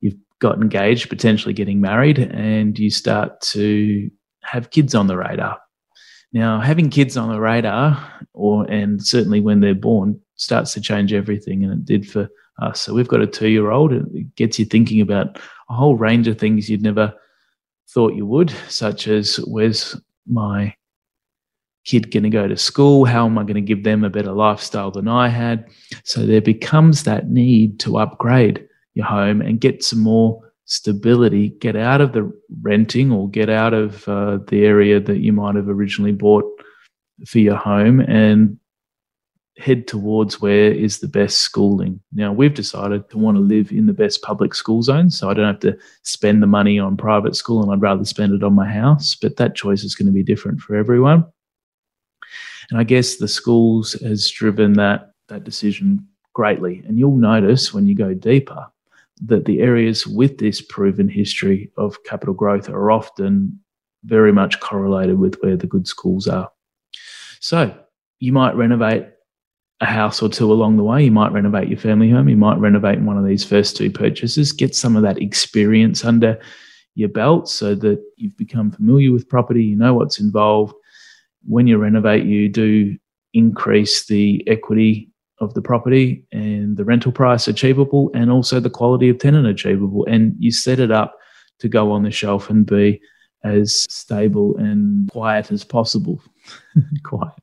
You've 0.00 0.18
got 0.40 0.60
engaged, 0.60 1.08
potentially 1.08 1.54
getting 1.54 1.80
married, 1.80 2.18
and 2.18 2.78
you 2.78 2.90
start 2.90 3.40
to 3.42 4.10
have 4.42 4.70
kids 4.70 4.94
on 4.94 5.06
the 5.06 5.16
radar. 5.16 5.58
Now, 6.32 6.60
having 6.60 6.90
kids 6.90 7.16
on 7.16 7.30
the 7.30 7.40
radar, 7.40 7.98
or 8.34 8.64
and 8.70 9.02
certainly 9.04 9.40
when 9.40 9.60
they're 9.60 9.74
born, 9.74 10.20
starts 10.36 10.74
to 10.74 10.80
change 10.80 11.12
everything, 11.12 11.64
and 11.64 11.72
it 11.72 11.84
did 11.84 12.08
for 12.08 12.28
us. 12.60 12.82
So 12.82 12.92
we've 12.92 13.08
got 13.08 13.22
a 13.22 13.26
two-year-old. 13.26 13.92
It 13.92 14.34
gets 14.36 14.58
you 14.58 14.66
thinking 14.66 15.00
about 15.00 15.38
a 15.70 15.74
whole 15.74 15.96
range 15.96 16.28
of 16.28 16.38
things 16.38 16.68
you'd 16.68 16.82
never 16.82 17.14
thought 17.88 18.14
you 18.14 18.26
would, 18.26 18.50
such 18.68 19.08
as 19.08 19.36
where's 19.46 19.98
my 20.26 20.74
kid 21.88 22.10
going 22.10 22.22
to 22.22 22.30
go 22.30 22.46
to 22.46 22.56
school? 22.56 23.06
How 23.06 23.24
am 23.24 23.38
I 23.38 23.42
going 23.42 23.54
to 23.54 23.60
give 23.60 23.82
them 23.82 24.04
a 24.04 24.10
better 24.10 24.32
lifestyle 24.32 24.90
than 24.90 25.08
I 25.08 25.28
had? 25.28 25.68
So 26.04 26.26
there 26.26 26.42
becomes 26.42 27.04
that 27.04 27.30
need 27.30 27.80
to 27.80 27.96
upgrade 27.96 28.66
your 28.92 29.06
home 29.06 29.40
and 29.40 29.60
get 29.60 29.82
some 29.82 30.00
more 30.00 30.42
stability, 30.66 31.48
get 31.60 31.76
out 31.76 32.02
of 32.02 32.12
the 32.12 32.30
renting 32.60 33.10
or 33.10 33.30
get 33.30 33.48
out 33.48 33.72
of 33.72 34.06
uh, 34.06 34.38
the 34.48 34.66
area 34.66 35.00
that 35.00 35.20
you 35.20 35.32
might 35.32 35.54
have 35.54 35.68
originally 35.68 36.12
bought 36.12 36.44
for 37.26 37.38
your 37.38 37.56
home 37.56 38.00
and 38.00 38.58
head 39.56 39.88
towards 39.88 40.40
where 40.40 40.70
is 40.70 40.98
the 40.98 41.08
best 41.08 41.40
schooling. 41.40 41.98
Now, 42.12 42.32
we've 42.32 42.54
decided 42.54 43.08
to 43.10 43.18
want 43.18 43.38
to 43.38 43.40
live 43.40 43.72
in 43.72 43.86
the 43.86 43.94
best 43.94 44.22
public 44.22 44.54
school 44.54 44.82
zone, 44.82 45.10
so 45.10 45.30
I 45.30 45.34
don't 45.34 45.46
have 45.46 45.60
to 45.60 45.76
spend 46.02 46.42
the 46.42 46.46
money 46.46 46.78
on 46.78 46.96
private 46.96 47.34
school 47.34 47.62
and 47.62 47.72
I'd 47.72 47.80
rather 47.80 48.04
spend 48.04 48.34
it 48.34 48.44
on 48.44 48.52
my 48.52 48.70
house, 48.70 49.16
but 49.16 49.36
that 49.36 49.56
choice 49.56 49.82
is 49.84 49.94
going 49.94 50.06
to 50.06 50.12
be 50.12 50.22
different 50.22 50.60
for 50.60 50.76
everyone. 50.76 51.24
And 52.70 52.78
I 52.78 52.84
guess 52.84 53.16
the 53.16 53.28
schools 53.28 53.94
has 54.02 54.30
driven 54.30 54.74
that 54.74 55.12
that 55.28 55.44
decision 55.44 56.06
greatly. 56.34 56.82
And 56.86 56.98
you'll 56.98 57.16
notice 57.16 57.72
when 57.72 57.86
you 57.86 57.94
go 57.94 58.14
deeper 58.14 58.66
that 59.22 59.44
the 59.44 59.60
areas 59.60 60.06
with 60.06 60.38
this 60.38 60.60
proven 60.60 61.08
history 61.08 61.70
of 61.76 62.02
capital 62.04 62.34
growth 62.34 62.68
are 62.68 62.90
often 62.90 63.58
very 64.04 64.32
much 64.32 64.60
correlated 64.60 65.18
with 65.18 65.36
where 65.40 65.56
the 65.56 65.66
good 65.66 65.86
schools 65.86 66.28
are. 66.28 66.50
So 67.40 67.76
you 68.20 68.32
might 68.32 68.56
renovate 68.56 69.06
a 69.80 69.86
house 69.86 70.22
or 70.22 70.28
two 70.28 70.52
along 70.52 70.76
the 70.76 70.84
way. 70.84 71.04
You 71.04 71.10
might 71.10 71.32
renovate 71.32 71.68
your 71.68 71.78
family 71.78 72.10
home. 72.10 72.28
You 72.28 72.36
might 72.36 72.58
renovate 72.58 73.00
one 73.00 73.18
of 73.18 73.24
these 73.24 73.44
first 73.44 73.76
two 73.76 73.90
purchases. 73.90 74.52
Get 74.52 74.74
some 74.74 74.96
of 74.96 75.02
that 75.02 75.20
experience 75.20 76.04
under 76.04 76.38
your 76.94 77.08
belt 77.08 77.48
so 77.48 77.74
that 77.76 78.02
you've 78.16 78.36
become 78.36 78.72
familiar 78.72 79.12
with 79.12 79.28
property. 79.28 79.64
You 79.64 79.76
know 79.76 79.94
what's 79.94 80.18
involved. 80.18 80.74
When 81.46 81.66
you 81.66 81.78
renovate, 81.78 82.24
you 82.24 82.48
do 82.48 82.96
increase 83.34 84.06
the 84.06 84.42
equity 84.46 85.10
of 85.40 85.54
the 85.54 85.62
property 85.62 86.24
and 86.32 86.76
the 86.76 86.84
rental 86.84 87.12
price 87.12 87.46
achievable 87.46 88.10
and 88.14 88.30
also 88.30 88.58
the 88.60 88.70
quality 88.70 89.08
of 89.08 89.18
tenant 89.18 89.46
achievable. 89.46 90.04
And 90.06 90.34
you 90.38 90.50
set 90.50 90.80
it 90.80 90.90
up 90.90 91.16
to 91.60 91.68
go 91.68 91.92
on 91.92 92.02
the 92.02 92.10
shelf 92.10 92.50
and 92.50 92.66
be 92.66 93.00
as 93.44 93.86
stable 93.88 94.56
and 94.56 95.10
quiet 95.10 95.52
as 95.52 95.64
possible. 95.64 96.20
quiet. 97.04 97.34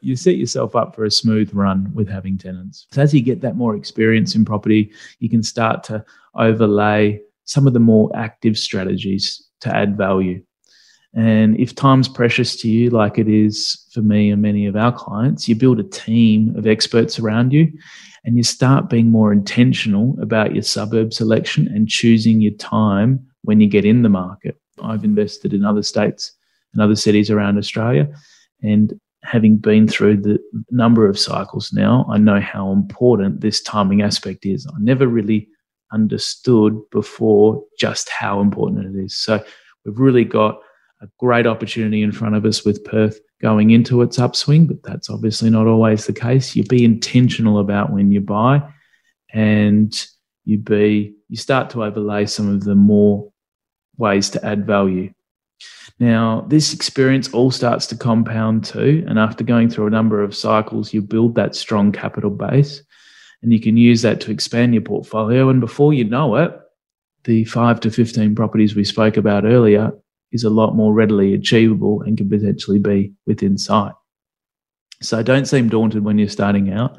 You 0.00 0.16
set 0.16 0.36
yourself 0.36 0.76
up 0.76 0.94
for 0.94 1.04
a 1.04 1.10
smooth 1.10 1.52
run 1.54 1.90
with 1.94 2.08
having 2.08 2.36
tenants. 2.36 2.86
So 2.92 3.02
as 3.02 3.14
you 3.14 3.22
get 3.22 3.40
that 3.42 3.56
more 3.56 3.76
experience 3.76 4.34
in 4.34 4.44
property, 4.44 4.92
you 5.18 5.30
can 5.30 5.42
start 5.42 5.82
to 5.84 6.04
overlay 6.34 7.20
some 7.44 7.66
of 7.66 7.72
the 7.72 7.80
more 7.80 8.10
active 8.14 8.58
strategies 8.58 9.46
to 9.60 9.74
add 9.74 9.96
value. 9.96 10.42
And 11.14 11.58
if 11.60 11.74
time's 11.74 12.08
precious 12.08 12.56
to 12.56 12.68
you, 12.68 12.90
like 12.90 13.18
it 13.18 13.28
is 13.28 13.86
for 13.92 14.02
me 14.02 14.30
and 14.30 14.42
many 14.42 14.66
of 14.66 14.74
our 14.74 14.92
clients, 14.92 15.48
you 15.48 15.54
build 15.54 15.78
a 15.78 15.84
team 15.84 16.54
of 16.56 16.66
experts 16.66 17.18
around 17.18 17.52
you 17.52 17.72
and 18.24 18.36
you 18.36 18.42
start 18.42 18.90
being 18.90 19.10
more 19.10 19.32
intentional 19.32 20.16
about 20.20 20.54
your 20.54 20.62
suburb 20.62 21.12
selection 21.12 21.68
and 21.68 21.88
choosing 21.88 22.40
your 22.40 22.54
time 22.54 23.24
when 23.42 23.60
you 23.60 23.68
get 23.68 23.84
in 23.84 24.02
the 24.02 24.08
market. 24.08 24.58
I've 24.82 25.04
invested 25.04 25.52
in 25.52 25.64
other 25.64 25.82
states 25.82 26.32
and 26.72 26.82
other 26.82 26.96
cities 26.96 27.30
around 27.30 27.58
Australia. 27.58 28.08
And 28.62 28.98
having 29.22 29.56
been 29.56 29.86
through 29.86 30.16
the 30.16 30.38
number 30.70 31.08
of 31.08 31.18
cycles 31.18 31.72
now, 31.72 32.06
I 32.10 32.18
know 32.18 32.40
how 32.40 32.72
important 32.72 33.40
this 33.40 33.62
timing 33.62 34.02
aspect 34.02 34.44
is. 34.44 34.66
I 34.66 34.78
never 34.80 35.06
really 35.06 35.48
understood 35.92 36.78
before 36.90 37.62
just 37.78 38.08
how 38.08 38.40
important 38.40 38.96
it 38.96 38.98
is. 39.00 39.16
So 39.16 39.44
we've 39.84 39.98
really 39.98 40.24
got 40.24 40.58
a 41.02 41.08
great 41.18 41.46
opportunity 41.46 42.02
in 42.02 42.12
front 42.12 42.34
of 42.34 42.44
us 42.44 42.64
with 42.64 42.84
Perth 42.84 43.18
going 43.40 43.70
into 43.70 44.02
its 44.02 44.18
upswing, 44.18 44.66
but 44.66 44.82
that's 44.82 45.10
obviously 45.10 45.50
not 45.50 45.66
always 45.66 46.06
the 46.06 46.12
case. 46.12 46.56
You 46.56 46.64
be 46.64 46.84
intentional 46.84 47.58
about 47.58 47.92
when 47.92 48.10
you 48.10 48.20
buy 48.20 48.62
and 49.32 49.92
you 50.44 50.58
be 50.58 51.14
you 51.28 51.36
start 51.36 51.70
to 51.70 51.84
overlay 51.84 52.26
some 52.26 52.48
of 52.54 52.64
the 52.64 52.74
more 52.74 53.30
ways 53.96 54.30
to 54.30 54.44
add 54.44 54.66
value. 54.66 55.12
Now, 55.98 56.46
this 56.48 56.74
experience 56.74 57.32
all 57.32 57.50
starts 57.50 57.86
to 57.88 57.96
compound 57.96 58.64
too. 58.64 59.04
And 59.06 59.18
after 59.18 59.44
going 59.44 59.70
through 59.70 59.86
a 59.86 59.90
number 59.90 60.22
of 60.22 60.36
cycles, 60.36 60.92
you 60.92 61.02
build 61.02 61.34
that 61.36 61.54
strong 61.54 61.92
capital 61.92 62.30
base 62.30 62.82
and 63.42 63.52
you 63.52 63.60
can 63.60 63.76
use 63.76 64.02
that 64.02 64.20
to 64.22 64.30
expand 64.30 64.74
your 64.74 64.82
portfolio. 64.82 65.50
And 65.50 65.60
before 65.60 65.92
you 65.92 66.04
know 66.04 66.36
it, 66.36 66.52
the 67.24 67.44
five 67.44 67.80
to 67.80 67.90
15 67.90 68.34
properties 68.34 68.74
we 68.74 68.84
spoke 68.84 69.16
about 69.16 69.44
earlier 69.44 69.92
is 70.34 70.44
a 70.44 70.50
lot 70.50 70.74
more 70.74 70.92
readily 70.92 71.32
achievable 71.32 72.02
and 72.02 72.18
can 72.18 72.28
potentially 72.28 72.78
be 72.78 73.12
within 73.26 73.56
sight. 73.56 73.94
So 75.00 75.22
don't 75.22 75.46
seem 75.46 75.68
daunted 75.68 76.04
when 76.04 76.18
you're 76.18 76.28
starting 76.28 76.72
out. 76.72 76.98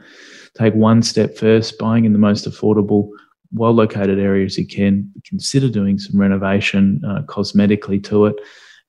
Take 0.58 0.74
one 0.74 1.04
step 1.04 1.38
first, 1.38 1.78
buying 1.78 2.06
in 2.06 2.14
the 2.14 2.20
most 2.20 2.50
affordable, 2.50 3.10
well 3.52 3.74
located 3.74 4.20
areas 4.20 4.58
you 4.58 4.66
can. 4.66 5.12
Consider 5.26 5.70
doing 5.70 6.00
some 6.00 6.20
renovation 6.20 7.02
uh, 7.06 7.24
cosmetically 7.24 8.04
to 8.06 8.26
it 8.26 8.36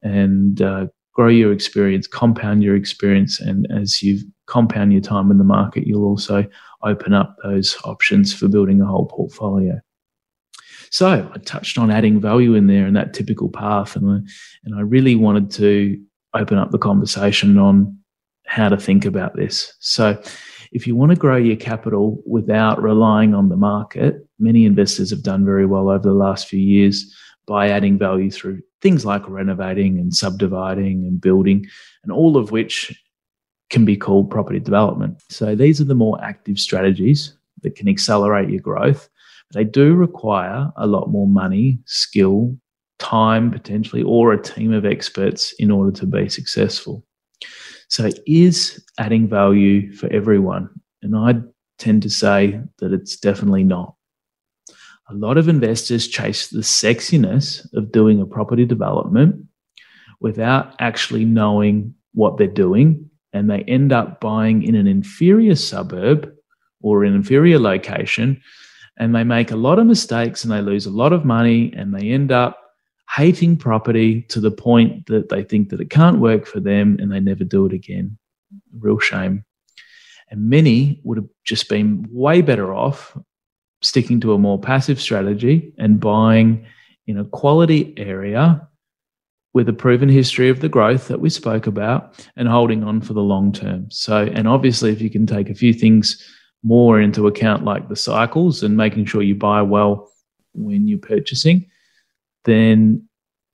and 0.03 0.63
uh, 0.63 0.87
grow 1.13 1.29
your 1.29 1.53
experience, 1.53 2.07
compound 2.07 2.63
your 2.63 2.77
experience. 2.77 3.41
And 3.41 3.67
as 3.71 4.03
you 4.03 4.21
compound 4.47 4.93
your 4.93 5.03
time 5.03 5.31
in 5.31 5.39
the 5.39 5.45
market, 5.45 5.87
you'll 5.87 6.05
also 6.05 6.47
open 6.85 7.13
up 7.13 7.37
those 7.43 7.77
options 7.85 8.33
for 8.33 8.49
building 8.49 8.81
a 8.81 8.87
whole 8.87 9.07
portfolio. 9.07 9.81
So 10.97 11.31
I 11.35 11.39
touched 11.41 11.77
on 11.77 11.91
adding 11.91 12.23
value 12.23 12.55
in 12.55 12.69
there 12.69 12.87
in 12.87 12.95
that 12.95 13.13
typical 13.13 13.51
path, 13.51 13.97
and 13.97 14.11
I, 14.11 14.31
and 14.65 14.75
I 14.75 14.81
really 14.81 15.15
wanted 15.15 15.51
to 15.51 16.03
open 16.33 16.57
up 16.57 16.71
the 16.71 16.79
conversation 16.79 17.59
on 17.59 17.99
how 18.47 18.71
to 18.71 18.79
think 18.79 19.05
about 19.05 19.37
this. 19.37 19.75
So 19.81 20.19
if 20.73 20.87
you 20.87 20.97
want 20.97 21.11
to 21.11 21.17
grow 21.17 21.37
your 21.37 21.57
capital 21.57 22.23
without 22.25 22.83
relying 22.83 23.35
on 23.35 23.51
the 23.51 23.59
market, 23.59 24.27
many 24.39 24.65
investors 24.65 25.11
have 25.11 25.23
done 25.23 25.45
very 25.45 25.67
well 25.67 25.91
over 25.91 26.09
the 26.09 26.15
last 26.15 26.49
few 26.49 26.61
years 26.61 27.15
by 27.47 27.69
adding 27.69 27.99
value 27.99 28.31
through 28.31 28.63
things 28.81 29.05
like 29.05 29.29
renovating 29.29 29.99
and 29.99 30.15
subdividing 30.15 31.05
and 31.05 31.21
building, 31.21 31.67
and 32.05 32.11
all 32.11 32.39
of 32.39 32.53
which 32.53 32.99
can 33.69 33.85
be 33.85 33.99
called 33.99 34.31
property 34.31 34.61
development. 34.61 35.23
So 35.29 35.55
these 35.55 35.79
are 35.79 35.85
the 35.85 35.95
more 35.95 36.19
active 36.25 36.59
strategies 36.59 37.37
that 37.61 37.77
can 37.77 37.87
accelerate 37.87 38.49
your 38.49 38.63
growth 38.63 39.11
they 39.53 39.65
do 39.65 39.95
require 39.95 40.71
a 40.77 40.87
lot 40.87 41.11
more 41.11 41.27
money, 41.27 41.79
skill, 41.87 42.57
time 42.99 43.51
potentially, 43.51 44.03
or 44.03 44.33
a 44.33 44.43
team 44.43 44.73
of 44.73 44.85
experts 44.85 45.55
in 45.59 45.71
order 45.71 45.93
to 45.93 46.07
be 46.07 46.29
successful. 46.29 47.05
So, 47.89 48.11
is 48.27 48.85
adding 48.99 49.29
value 49.29 49.93
for 49.93 50.13
everyone? 50.13 50.69
And 51.03 51.17
I 51.17 51.35
tend 51.79 52.03
to 52.03 52.11
say 52.11 52.61
that 52.79 52.93
it's 52.93 53.17
definitely 53.17 53.65
not. 53.65 53.95
A 55.09 55.15
lot 55.15 55.39
of 55.39 55.49
investors 55.49 56.09
chase 56.09 56.49
the 56.49 56.63
sexiness 56.63 57.65
of 57.75 57.93
doing 57.93 58.21
a 58.21 58.27
property 58.27 58.65
development 58.65 59.37
without 60.21 60.75
actually 60.81 61.25
knowing 61.25 61.95
what 62.13 62.39
they're 62.39 62.49
doing, 62.49 63.09
and 63.33 63.49
they 63.49 63.61
end 63.63 63.93
up 63.93 64.21
buying 64.21 64.65
in 64.65 64.75
an 64.75 64.89
inferior 64.89 65.55
suburb 65.55 66.33
or 66.81 67.05
an 67.05 67.15
inferior 67.15 67.59
location 67.59 68.41
and 68.99 69.15
they 69.15 69.25
make 69.25 69.51
a 69.51 69.57
lot 69.57 69.79
of 69.79 69.87
mistakes 69.87 70.43
and 70.43 70.53
they 70.53 70.61
lose 70.61 70.87
a 70.87 70.91
lot 70.91 71.13
of 71.13 71.25
money 71.25 71.73
and 71.77 71.95
they 71.95 72.11
end 72.11 72.33
up 72.33 72.63
hating 73.15 73.57
property 73.57 74.23
to 74.23 74.41
the 74.41 74.51
point 74.51 75.07
that 75.07 75.29
they 75.29 75.43
think 75.43 75.69
that 75.69 75.81
it 75.81 75.91
can't 75.91 76.19
work 76.19 76.47
for 76.47 76.61
them 76.61 76.97
and 77.01 77.13
they 77.13 77.21
never 77.21 77.45
do 77.45 77.67
it 77.67 77.73
again. 77.73 78.19
Real 78.79 78.99
shame. 78.99 79.45
And 80.31 80.51
many 80.51 81.01
would 81.05 81.19
have 81.19 81.29
just 81.45 81.69
been 81.69 82.07
way 82.11 82.43
better 82.43 82.75
off 82.75 83.17
sticking 83.83 84.21
to 84.21 84.33
a 84.33 84.39
more 84.39 84.59
passive 84.59 85.01
strategy 85.01 85.73
and 85.79 86.01
buying 86.01 86.67
in 87.07 87.19
a 87.19 87.25
quality 87.25 87.95
area 87.97 88.67
with 89.55 89.69
a 89.69 89.73
proven 89.73 90.09
history 90.09 90.51
of 90.51 90.61
the 90.61 90.69
growth 90.69 91.09
that 91.09 91.21
we 91.21 91.31
spoke 91.31 91.67
about 91.67 92.27
and 92.37 92.49
holding 92.49 92.83
on 92.83 93.01
for 93.01 93.15
the 93.15 93.23
long 93.23 93.53
term. 93.53 93.87
So, 93.91 94.25
and 94.25 94.49
obviously, 94.49 94.91
if 94.91 95.01
you 95.01 95.09
can 95.09 95.27
take 95.27 95.49
a 95.49 95.55
few 95.55 95.73
things 95.73 96.23
more 96.67 97.01
into 97.01 97.29
account 97.29 97.65
like 97.65 97.89
the 97.89 97.95
cycles 97.95 98.65
and 98.65 98.77
making 98.77 99.05
sure 99.05 99.23
you 99.23 99.37
buy 99.37 99.63
well 99.63 100.11
when 100.53 100.89
you're 100.89 100.99
purchasing, 100.99 101.65
then 102.45 103.07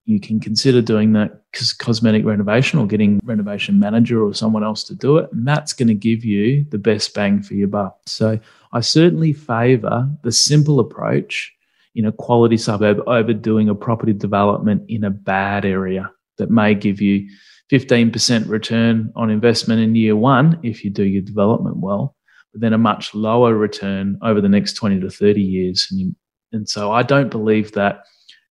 you 0.07 0.19
can 0.19 0.41
consider 0.41 0.81
doing 0.81 1.13
that 1.13 1.43
cosmetic 1.79 2.25
renovation 2.25 2.79
or 2.79 2.87
getting 2.87 3.21
renovation 3.25 3.79
manager 3.79 4.25
or 4.25 4.33
someone 4.33 4.65
else 4.65 4.83
to 4.83 4.95
do 4.95 5.19
it 5.19 5.31
and 5.31 5.47
that's 5.47 5.75
going 5.75 5.89
to 5.89 5.95
give 5.95 6.25
you 6.25 6.65
the 6.71 6.79
best 6.79 7.13
bang 7.13 7.43
for 7.43 7.53
your 7.53 7.69
buck. 7.69 7.99
So 8.07 8.41
i 8.73 8.81
certainly 8.81 9.35
favor 9.35 10.09
the 10.23 10.33
simple 10.33 10.81
approach 10.81 11.53
in 11.95 12.07
a 12.07 12.13
quality 12.13 12.57
suburb 12.57 13.07
over 13.07 13.35
doing 13.35 13.69
a 13.69 13.75
property 13.75 14.15
development 14.15 14.85
in 14.89 15.05
a 15.05 15.11
bad 15.11 15.67
area 15.67 16.11
that 16.39 16.51
may 16.51 16.75
give 16.75 17.03
you 17.03 17.29
15% 17.71 18.49
return 18.49 19.13
on 19.15 19.29
investment 19.29 19.83
in 19.83 19.95
year 19.95 20.17
one 20.17 20.59
if 20.63 20.83
you 20.83 20.91
do 20.91 21.05
your 21.05 21.23
development 21.23 21.77
well 21.77 22.17
but 22.53 22.61
then 22.61 22.73
a 22.73 22.79
much 22.79 23.15
lower 23.15 23.55
return 23.55 24.19
over 24.23 24.41
the 24.41 24.49
next 24.49 24.75
20 24.75 25.01
to 25.01 25.11
30 25.11 25.41
years 25.41 25.87
and, 25.91 26.01
you, 26.01 26.15
and 26.53 26.69
so 26.69 26.93
i 26.93 27.03
don't 27.03 27.31
believe 27.31 27.73
that 27.73 28.03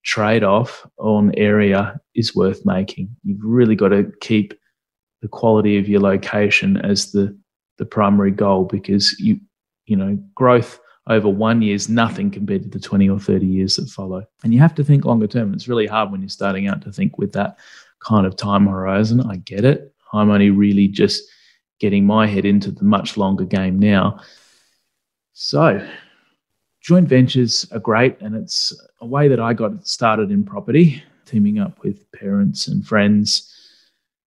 trade 0.03 0.43
off 0.43 0.85
on 0.97 1.31
area 1.35 1.99
is 2.15 2.35
worth 2.35 2.65
making. 2.65 3.15
You've 3.23 3.43
really 3.43 3.75
got 3.75 3.89
to 3.89 4.11
keep 4.21 4.53
the 5.21 5.27
quality 5.27 5.77
of 5.77 5.87
your 5.87 6.01
location 6.01 6.77
as 6.77 7.11
the 7.11 7.37
the 7.77 7.85
primary 7.85 8.31
goal 8.31 8.65
because 8.65 9.15
you 9.19 9.39
you 9.85 9.95
know 9.95 10.17
growth 10.35 10.79
over 11.07 11.27
one 11.27 11.61
year 11.61 11.75
is 11.75 11.89
nothing 11.89 12.29
compared 12.29 12.63
to 12.63 12.69
the 12.69 12.79
20 12.79 13.09
or 13.09 13.19
30 13.19 13.45
years 13.45 13.75
that 13.75 13.89
follow. 13.89 14.23
And 14.43 14.53
you 14.53 14.59
have 14.59 14.75
to 14.75 14.83
think 14.83 15.03
longer 15.03 15.25
term. 15.25 15.51
It's 15.53 15.67
really 15.67 15.87
hard 15.87 16.11
when 16.11 16.21
you're 16.21 16.29
starting 16.29 16.67
out 16.67 16.83
to 16.83 16.91
think 16.91 17.17
with 17.17 17.31
that 17.33 17.57
kind 17.99 18.27
of 18.27 18.35
time 18.35 18.67
horizon. 18.67 19.19
I 19.21 19.37
get 19.37 19.65
it. 19.65 19.93
I'm 20.13 20.29
only 20.29 20.51
really 20.51 20.87
just 20.87 21.23
getting 21.81 22.05
my 22.05 22.27
head 22.27 22.45
into 22.45 22.71
the 22.71 22.83
much 22.83 23.17
longer 23.17 23.43
game 23.43 23.79
now. 23.79 24.19
So, 25.33 25.85
joint 26.79 27.09
ventures 27.09 27.67
are 27.71 27.79
great 27.79 28.21
and 28.21 28.35
it's 28.35 28.71
a 29.01 29.05
way 29.05 29.27
that 29.27 29.39
I 29.39 29.53
got 29.53 29.87
started 29.87 30.29
in 30.29 30.43
property, 30.43 31.03
teaming 31.25 31.57
up 31.57 31.83
with 31.83 32.09
parents 32.11 32.67
and 32.67 32.85
friends, 32.85 33.51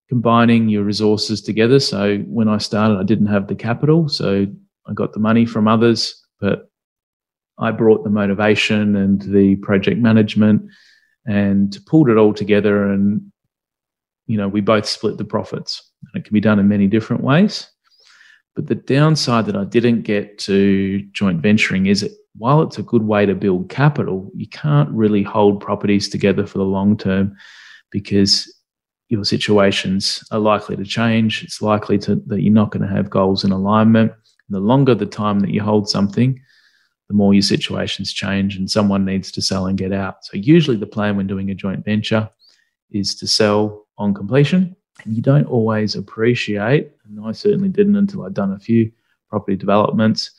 combining 0.09 0.69
your 0.69 0.83
resources 0.83 1.41
together. 1.41 1.79
So 1.79 2.19
when 2.27 2.49
I 2.49 2.59
started, 2.59 2.99
I 2.99 3.05
didn't 3.05 3.29
have 3.29 3.47
the 3.47 3.55
capital, 3.55 4.09
so 4.09 4.47
I 4.87 4.93
got 4.93 5.13
the 5.13 5.21
money 5.21 5.47
from 5.47 5.69
others, 5.69 6.27
but 6.41 6.69
I 7.57 7.71
brought 7.71 8.03
the 8.03 8.11
motivation 8.11 8.97
and 8.97 9.23
the 9.23 9.57
project 9.57 10.01
management 10.01 10.69
and 11.25 11.79
pulled 11.87 12.11
it 12.11 12.17
all 12.17 12.35
together 12.35 12.91
and 12.91 13.31
you 14.27 14.37
know 14.37 14.49
we 14.49 14.61
both 14.61 14.87
split 14.87 15.17
the 15.19 15.25
profits 15.25 15.91
and 16.13 16.21
it 16.21 16.25
can 16.25 16.35
be 16.35 16.41
done 16.41 16.59
in 16.59 16.69
many 16.69 16.87
different 16.87 17.23
ways 17.23 17.71
but 18.55 18.69
the 18.69 18.77
downside 18.77 19.47
that 19.47 19.57
I 19.57 19.65
didn't 19.65 20.03
get 20.03 20.39
to 20.41 21.03
joint 21.13 21.41
venturing 21.41 21.87
is 21.87 22.03
that 22.03 22.17
while 22.37 22.63
it's 22.63 22.79
a 22.79 22.83
good 22.83 23.03
way 23.03 23.27
to 23.27 23.35
build 23.35 23.69
capital, 23.69 24.31
you 24.35 24.49
can't 24.49 24.91
really 24.91 25.23
hold 25.23 25.61
properties 25.61 26.09
together 26.09 26.47
for 26.47 26.59
the 26.59 26.65
long 26.65 26.97
term 26.97 27.37
because 27.91 28.53
your 29.09 29.25
situations 29.25 30.23
are 30.31 30.39
likely 30.39 30.77
to 30.77 30.85
change. 30.85 31.45
It's 31.45 31.63
likely 31.63 31.99
to, 31.99 32.17
that 32.27 32.43
you're 32.43 32.53
not 32.53 32.71
going 32.71 32.87
to 32.87 32.95
have 32.95 33.11
goals 33.11 33.45
in 33.45 33.53
alignment. 33.53 34.13
And 34.13 34.55
the 34.55 34.61
longer 34.61 34.95
the 34.95 35.07
time 35.07 35.41
that 35.41 35.51
you 35.51 35.63
hold 35.63 35.89
something, 35.89 36.41
the 37.09 37.15
more 37.15 37.35
your 37.35 37.43
situations 37.43 38.13
change 38.13 38.57
and 38.57 38.71
someone 38.71 39.05
needs 39.05 39.31
to 39.33 39.43
sell 39.43 39.67
and 39.67 39.77
get 39.77 39.93
out. 39.93 40.25
So, 40.25 40.37
usually, 40.37 40.77
the 40.77 40.87
plan 40.87 41.17
when 41.17 41.27
doing 41.27 41.51
a 41.51 41.55
joint 41.55 41.85
venture 41.85 42.29
is 42.91 43.15
to 43.17 43.27
sell 43.27 43.87
on 43.99 44.15
completion. 44.15 44.75
And 45.03 45.17
you 45.17 45.23
don't 45.23 45.47
always 45.47 45.97
appreciate, 45.97 46.93
and 47.05 47.25
I 47.25 47.33
certainly 47.33 47.69
didn't 47.69 47.97
until 47.97 48.25
I'd 48.25 48.35
done 48.35 48.53
a 48.53 48.59
few 48.59 48.93
property 49.29 49.57
developments 49.57 50.31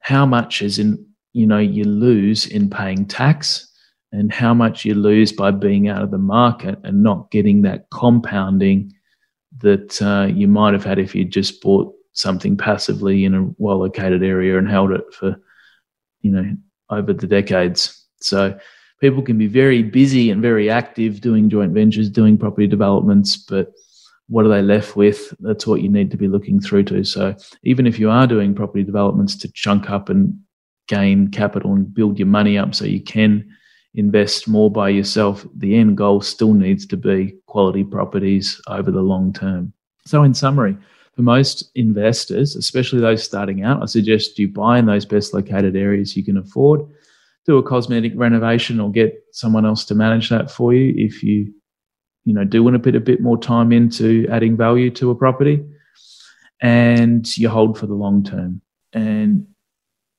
how 0.00 0.26
much 0.26 0.62
is 0.62 0.78
in 0.78 1.06
you 1.32 1.46
know 1.46 1.58
you 1.58 1.84
lose 1.84 2.46
in 2.46 2.68
paying 2.68 3.06
tax 3.06 3.68
and 4.12 4.32
how 4.32 4.52
much 4.52 4.84
you 4.84 4.94
lose 4.94 5.30
by 5.30 5.52
being 5.52 5.88
out 5.88 6.02
of 6.02 6.10
the 6.10 6.18
market 6.18 6.76
and 6.82 7.02
not 7.02 7.30
getting 7.30 7.62
that 7.62 7.88
compounding 7.90 8.92
that 9.58 10.02
uh, 10.02 10.26
you 10.26 10.48
might 10.48 10.72
have 10.72 10.82
had 10.82 10.98
if 10.98 11.14
you 11.14 11.24
just 11.24 11.62
bought 11.62 11.94
something 12.12 12.56
passively 12.56 13.24
in 13.24 13.34
a 13.34 13.48
well 13.58 13.78
located 13.78 14.24
area 14.24 14.58
and 14.58 14.68
held 14.68 14.90
it 14.90 15.04
for 15.14 15.36
you 16.22 16.32
know 16.32 16.56
over 16.90 17.12
the 17.12 17.26
decades. 17.26 18.04
So 18.20 18.58
people 19.00 19.22
can 19.22 19.38
be 19.38 19.46
very 19.46 19.82
busy 19.82 20.30
and 20.30 20.42
very 20.42 20.70
active 20.70 21.20
doing 21.20 21.48
joint 21.48 21.72
ventures 21.72 22.10
doing 22.10 22.38
property 22.38 22.66
developments 22.66 23.36
but 23.36 23.72
what 24.30 24.46
are 24.46 24.48
they 24.48 24.62
left 24.62 24.94
with? 24.94 25.34
That's 25.40 25.66
what 25.66 25.82
you 25.82 25.88
need 25.88 26.12
to 26.12 26.16
be 26.16 26.28
looking 26.28 26.60
through 26.60 26.84
to. 26.84 27.02
So 27.02 27.34
even 27.64 27.84
if 27.84 27.98
you 27.98 28.08
are 28.10 28.28
doing 28.28 28.54
property 28.54 28.84
developments 28.84 29.36
to 29.38 29.52
chunk 29.52 29.90
up 29.90 30.08
and 30.08 30.38
gain 30.86 31.28
capital 31.32 31.74
and 31.74 31.92
build 31.92 32.18
your 32.18 32.28
money 32.28 32.56
up 32.56 32.74
so 32.74 32.84
you 32.84 33.02
can 33.02 33.44
invest 33.94 34.46
more 34.46 34.70
by 34.70 34.88
yourself, 34.88 35.44
the 35.56 35.76
end 35.76 35.96
goal 35.96 36.20
still 36.20 36.54
needs 36.54 36.86
to 36.86 36.96
be 36.96 37.34
quality 37.46 37.82
properties 37.82 38.60
over 38.68 38.92
the 38.92 39.02
long 39.02 39.32
term. 39.32 39.72
So 40.06 40.22
in 40.22 40.32
summary, 40.32 40.76
for 41.16 41.22
most 41.22 41.68
investors, 41.74 42.54
especially 42.54 43.00
those 43.00 43.24
starting 43.24 43.64
out, 43.64 43.82
I 43.82 43.86
suggest 43.86 44.38
you 44.38 44.46
buy 44.46 44.78
in 44.78 44.86
those 44.86 45.04
best 45.04 45.34
located 45.34 45.74
areas 45.74 46.16
you 46.16 46.24
can 46.24 46.36
afford. 46.36 46.82
Do 47.46 47.58
a 47.58 47.62
cosmetic 47.62 48.12
renovation 48.14 48.80
or 48.80 48.90
get 48.90 49.14
someone 49.32 49.66
else 49.66 49.84
to 49.86 49.94
manage 49.94 50.28
that 50.28 50.50
for 50.50 50.74
you 50.74 50.94
if 50.96 51.22
you 51.22 51.52
you 52.24 52.34
know 52.34 52.44
do 52.44 52.62
want 52.62 52.74
to 52.74 52.78
put 52.78 52.94
a 52.94 53.00
bit 53.00 53.20
more 53.20 53.38
time 53.38 53.72
into 53.72 54.26
adding 54.30 54.56
value 54.56 54.90
to 54.92 55.10
a 55.10 55.14
property. 55.14 55.64
And 56.60 57.36
you 57.38 57.48
hold 57.48 57.78
for 57.78 57.86
the 57.86 57.94
long 57.94 58.22
term. 58.22 58.60
And 58.92 59.46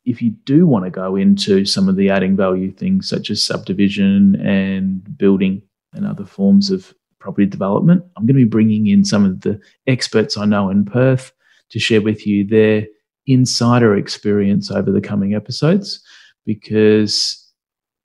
if 0.05 0.21
you 0.21 0.31
do 0.45 0.65
want 0.65 0.85
to 0.85 0.91
go 0.91 1.15
into 1.15 1.65
some 1.65 1.87
of 1.87 1.95
the 1.95 2.09
adding 2.09 2.35
value 2.35 2.71
things 2.71 3.07
such 3.07 3.29
as 3.29 3.43
subdivision 3.43 4.35
and 4.41 5.17
building 5.17 5.61
and 5.93 6.05
other 6.05 6.25
forms 6.25 6.71
of 6.71 6.93
property 7.19 7.45
development 7.45 8.03
i'm 8.17 8.25
going 8.25 8.35
to 8.35 8.45
be 8.45 8.45
bringing 8.45 8.87
in 8.87 9.05
some 9.05 9.25
of 9.25 9.41
the 9.41 9.59
experts 9.87 10.37
i 10.37 10.45
know 10.45 10.69
in 10.69 10.83
perth 10.83 11.31
to 11.69 11.79
share 11.79 12.01
with 12.01 12.25
you 12.25 12.45
their 12.45 12.85
insider 13.27 13.95
experience 13.95 14.71
over 14.71 14.91
the 14.91 15.01
coming 15.01 15.35
episodes 15.35 16.03
because 16.45 17.37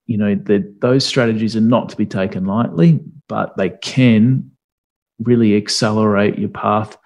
you 0.06 0.16
know 0.16 0.34
that 0.34 0.80
those 0.80 1.04
strategies 1.04 1.56
are 1.56 1.60
not 1.60 1.88
to 1.88 1.96
be 1.96 2.06
taken 2.06 2.44
lightly 2.44 3.00
but 3.28 3.56
they 3.56 3.70
can 3.70 4.50
really 5.18 5.56
accelerate 5.56 6.38
your 6.38 6.48
path 6.48 6.96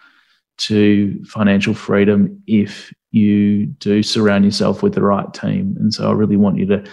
to 0.59 1.23
financial 1.25 1.73
freedom 1.73 2.43
if 2.47 2.93
you 3.13 3.67
do 3.67 4.03
surround 4.03 4.45
yourself 4.45 4.83
with 4.83 4.95
the 4.95 5.03
right 5.03 5.33
team. 5.33 5.77
And 5.81 5.93
so 5.93 6.09
I 6.09 6.13
really 6.13 6.37
want 6.37 6.59
you 6.59 6.67
to 6.67 6.85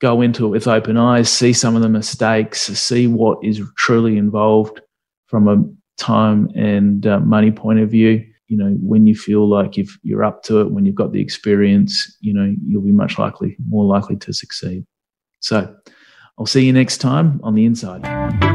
go 0.00 0.20
into 0.20 0.46
it 0.46 0.50
with 0.50 0.68
open 0.68 0.96
eyes, 0.96 1.30
see 1.30 1.52
some 1.52 1.74
of 1.74 1.82
the 1.82 1.88
mistakes, 1.88 2.62
see 2.62 3.06
what 3.06 3.38
is 3.42 3.60
truly 3.76 4.18
involved 4.18 4.80
from 5.26 5.48
a 5.48 5.64
time 6.00 6.50
and 6.54 7.06
uh, 7.06 7.20
money 7.20 7.50
point 7.50 7.80
of 7.80 7.90
view. 7.90 8.24
You 8.48 8.56
know, 8.56 8.76
when 8.80 9.06
you 9.06 9.14
feel 9.14 9.48
like 9.48 9.76
if 9.78 9.98
you're 10.02 10.24
up 10.24 10.42
to 10.44 10.60
it, 10.60 10.70
when 10.70 10.86
you've 10.86 10.94
got 10.94 11.12
the 11.12 11.20
experience, 11.20 12.16
you 12.20 12.32
know, 12.32 12.54
you'll 12.66 12.82
be 12.82 12.92
much 12.92 13.18
likely, 13.18 13.56
more 13.68 13.84
likely 13.84 14.16
to 14.16 14.32
succeed. 14.32 14.84
So 15.40 15.74
I'll 16.38 16.46
see 16.46 16.64
you 16.64 16.72
next 16.72 16.98
time 16.98 17.40
on 17.42 17.54
the 17.54 17.64
inside. 17.64 18.45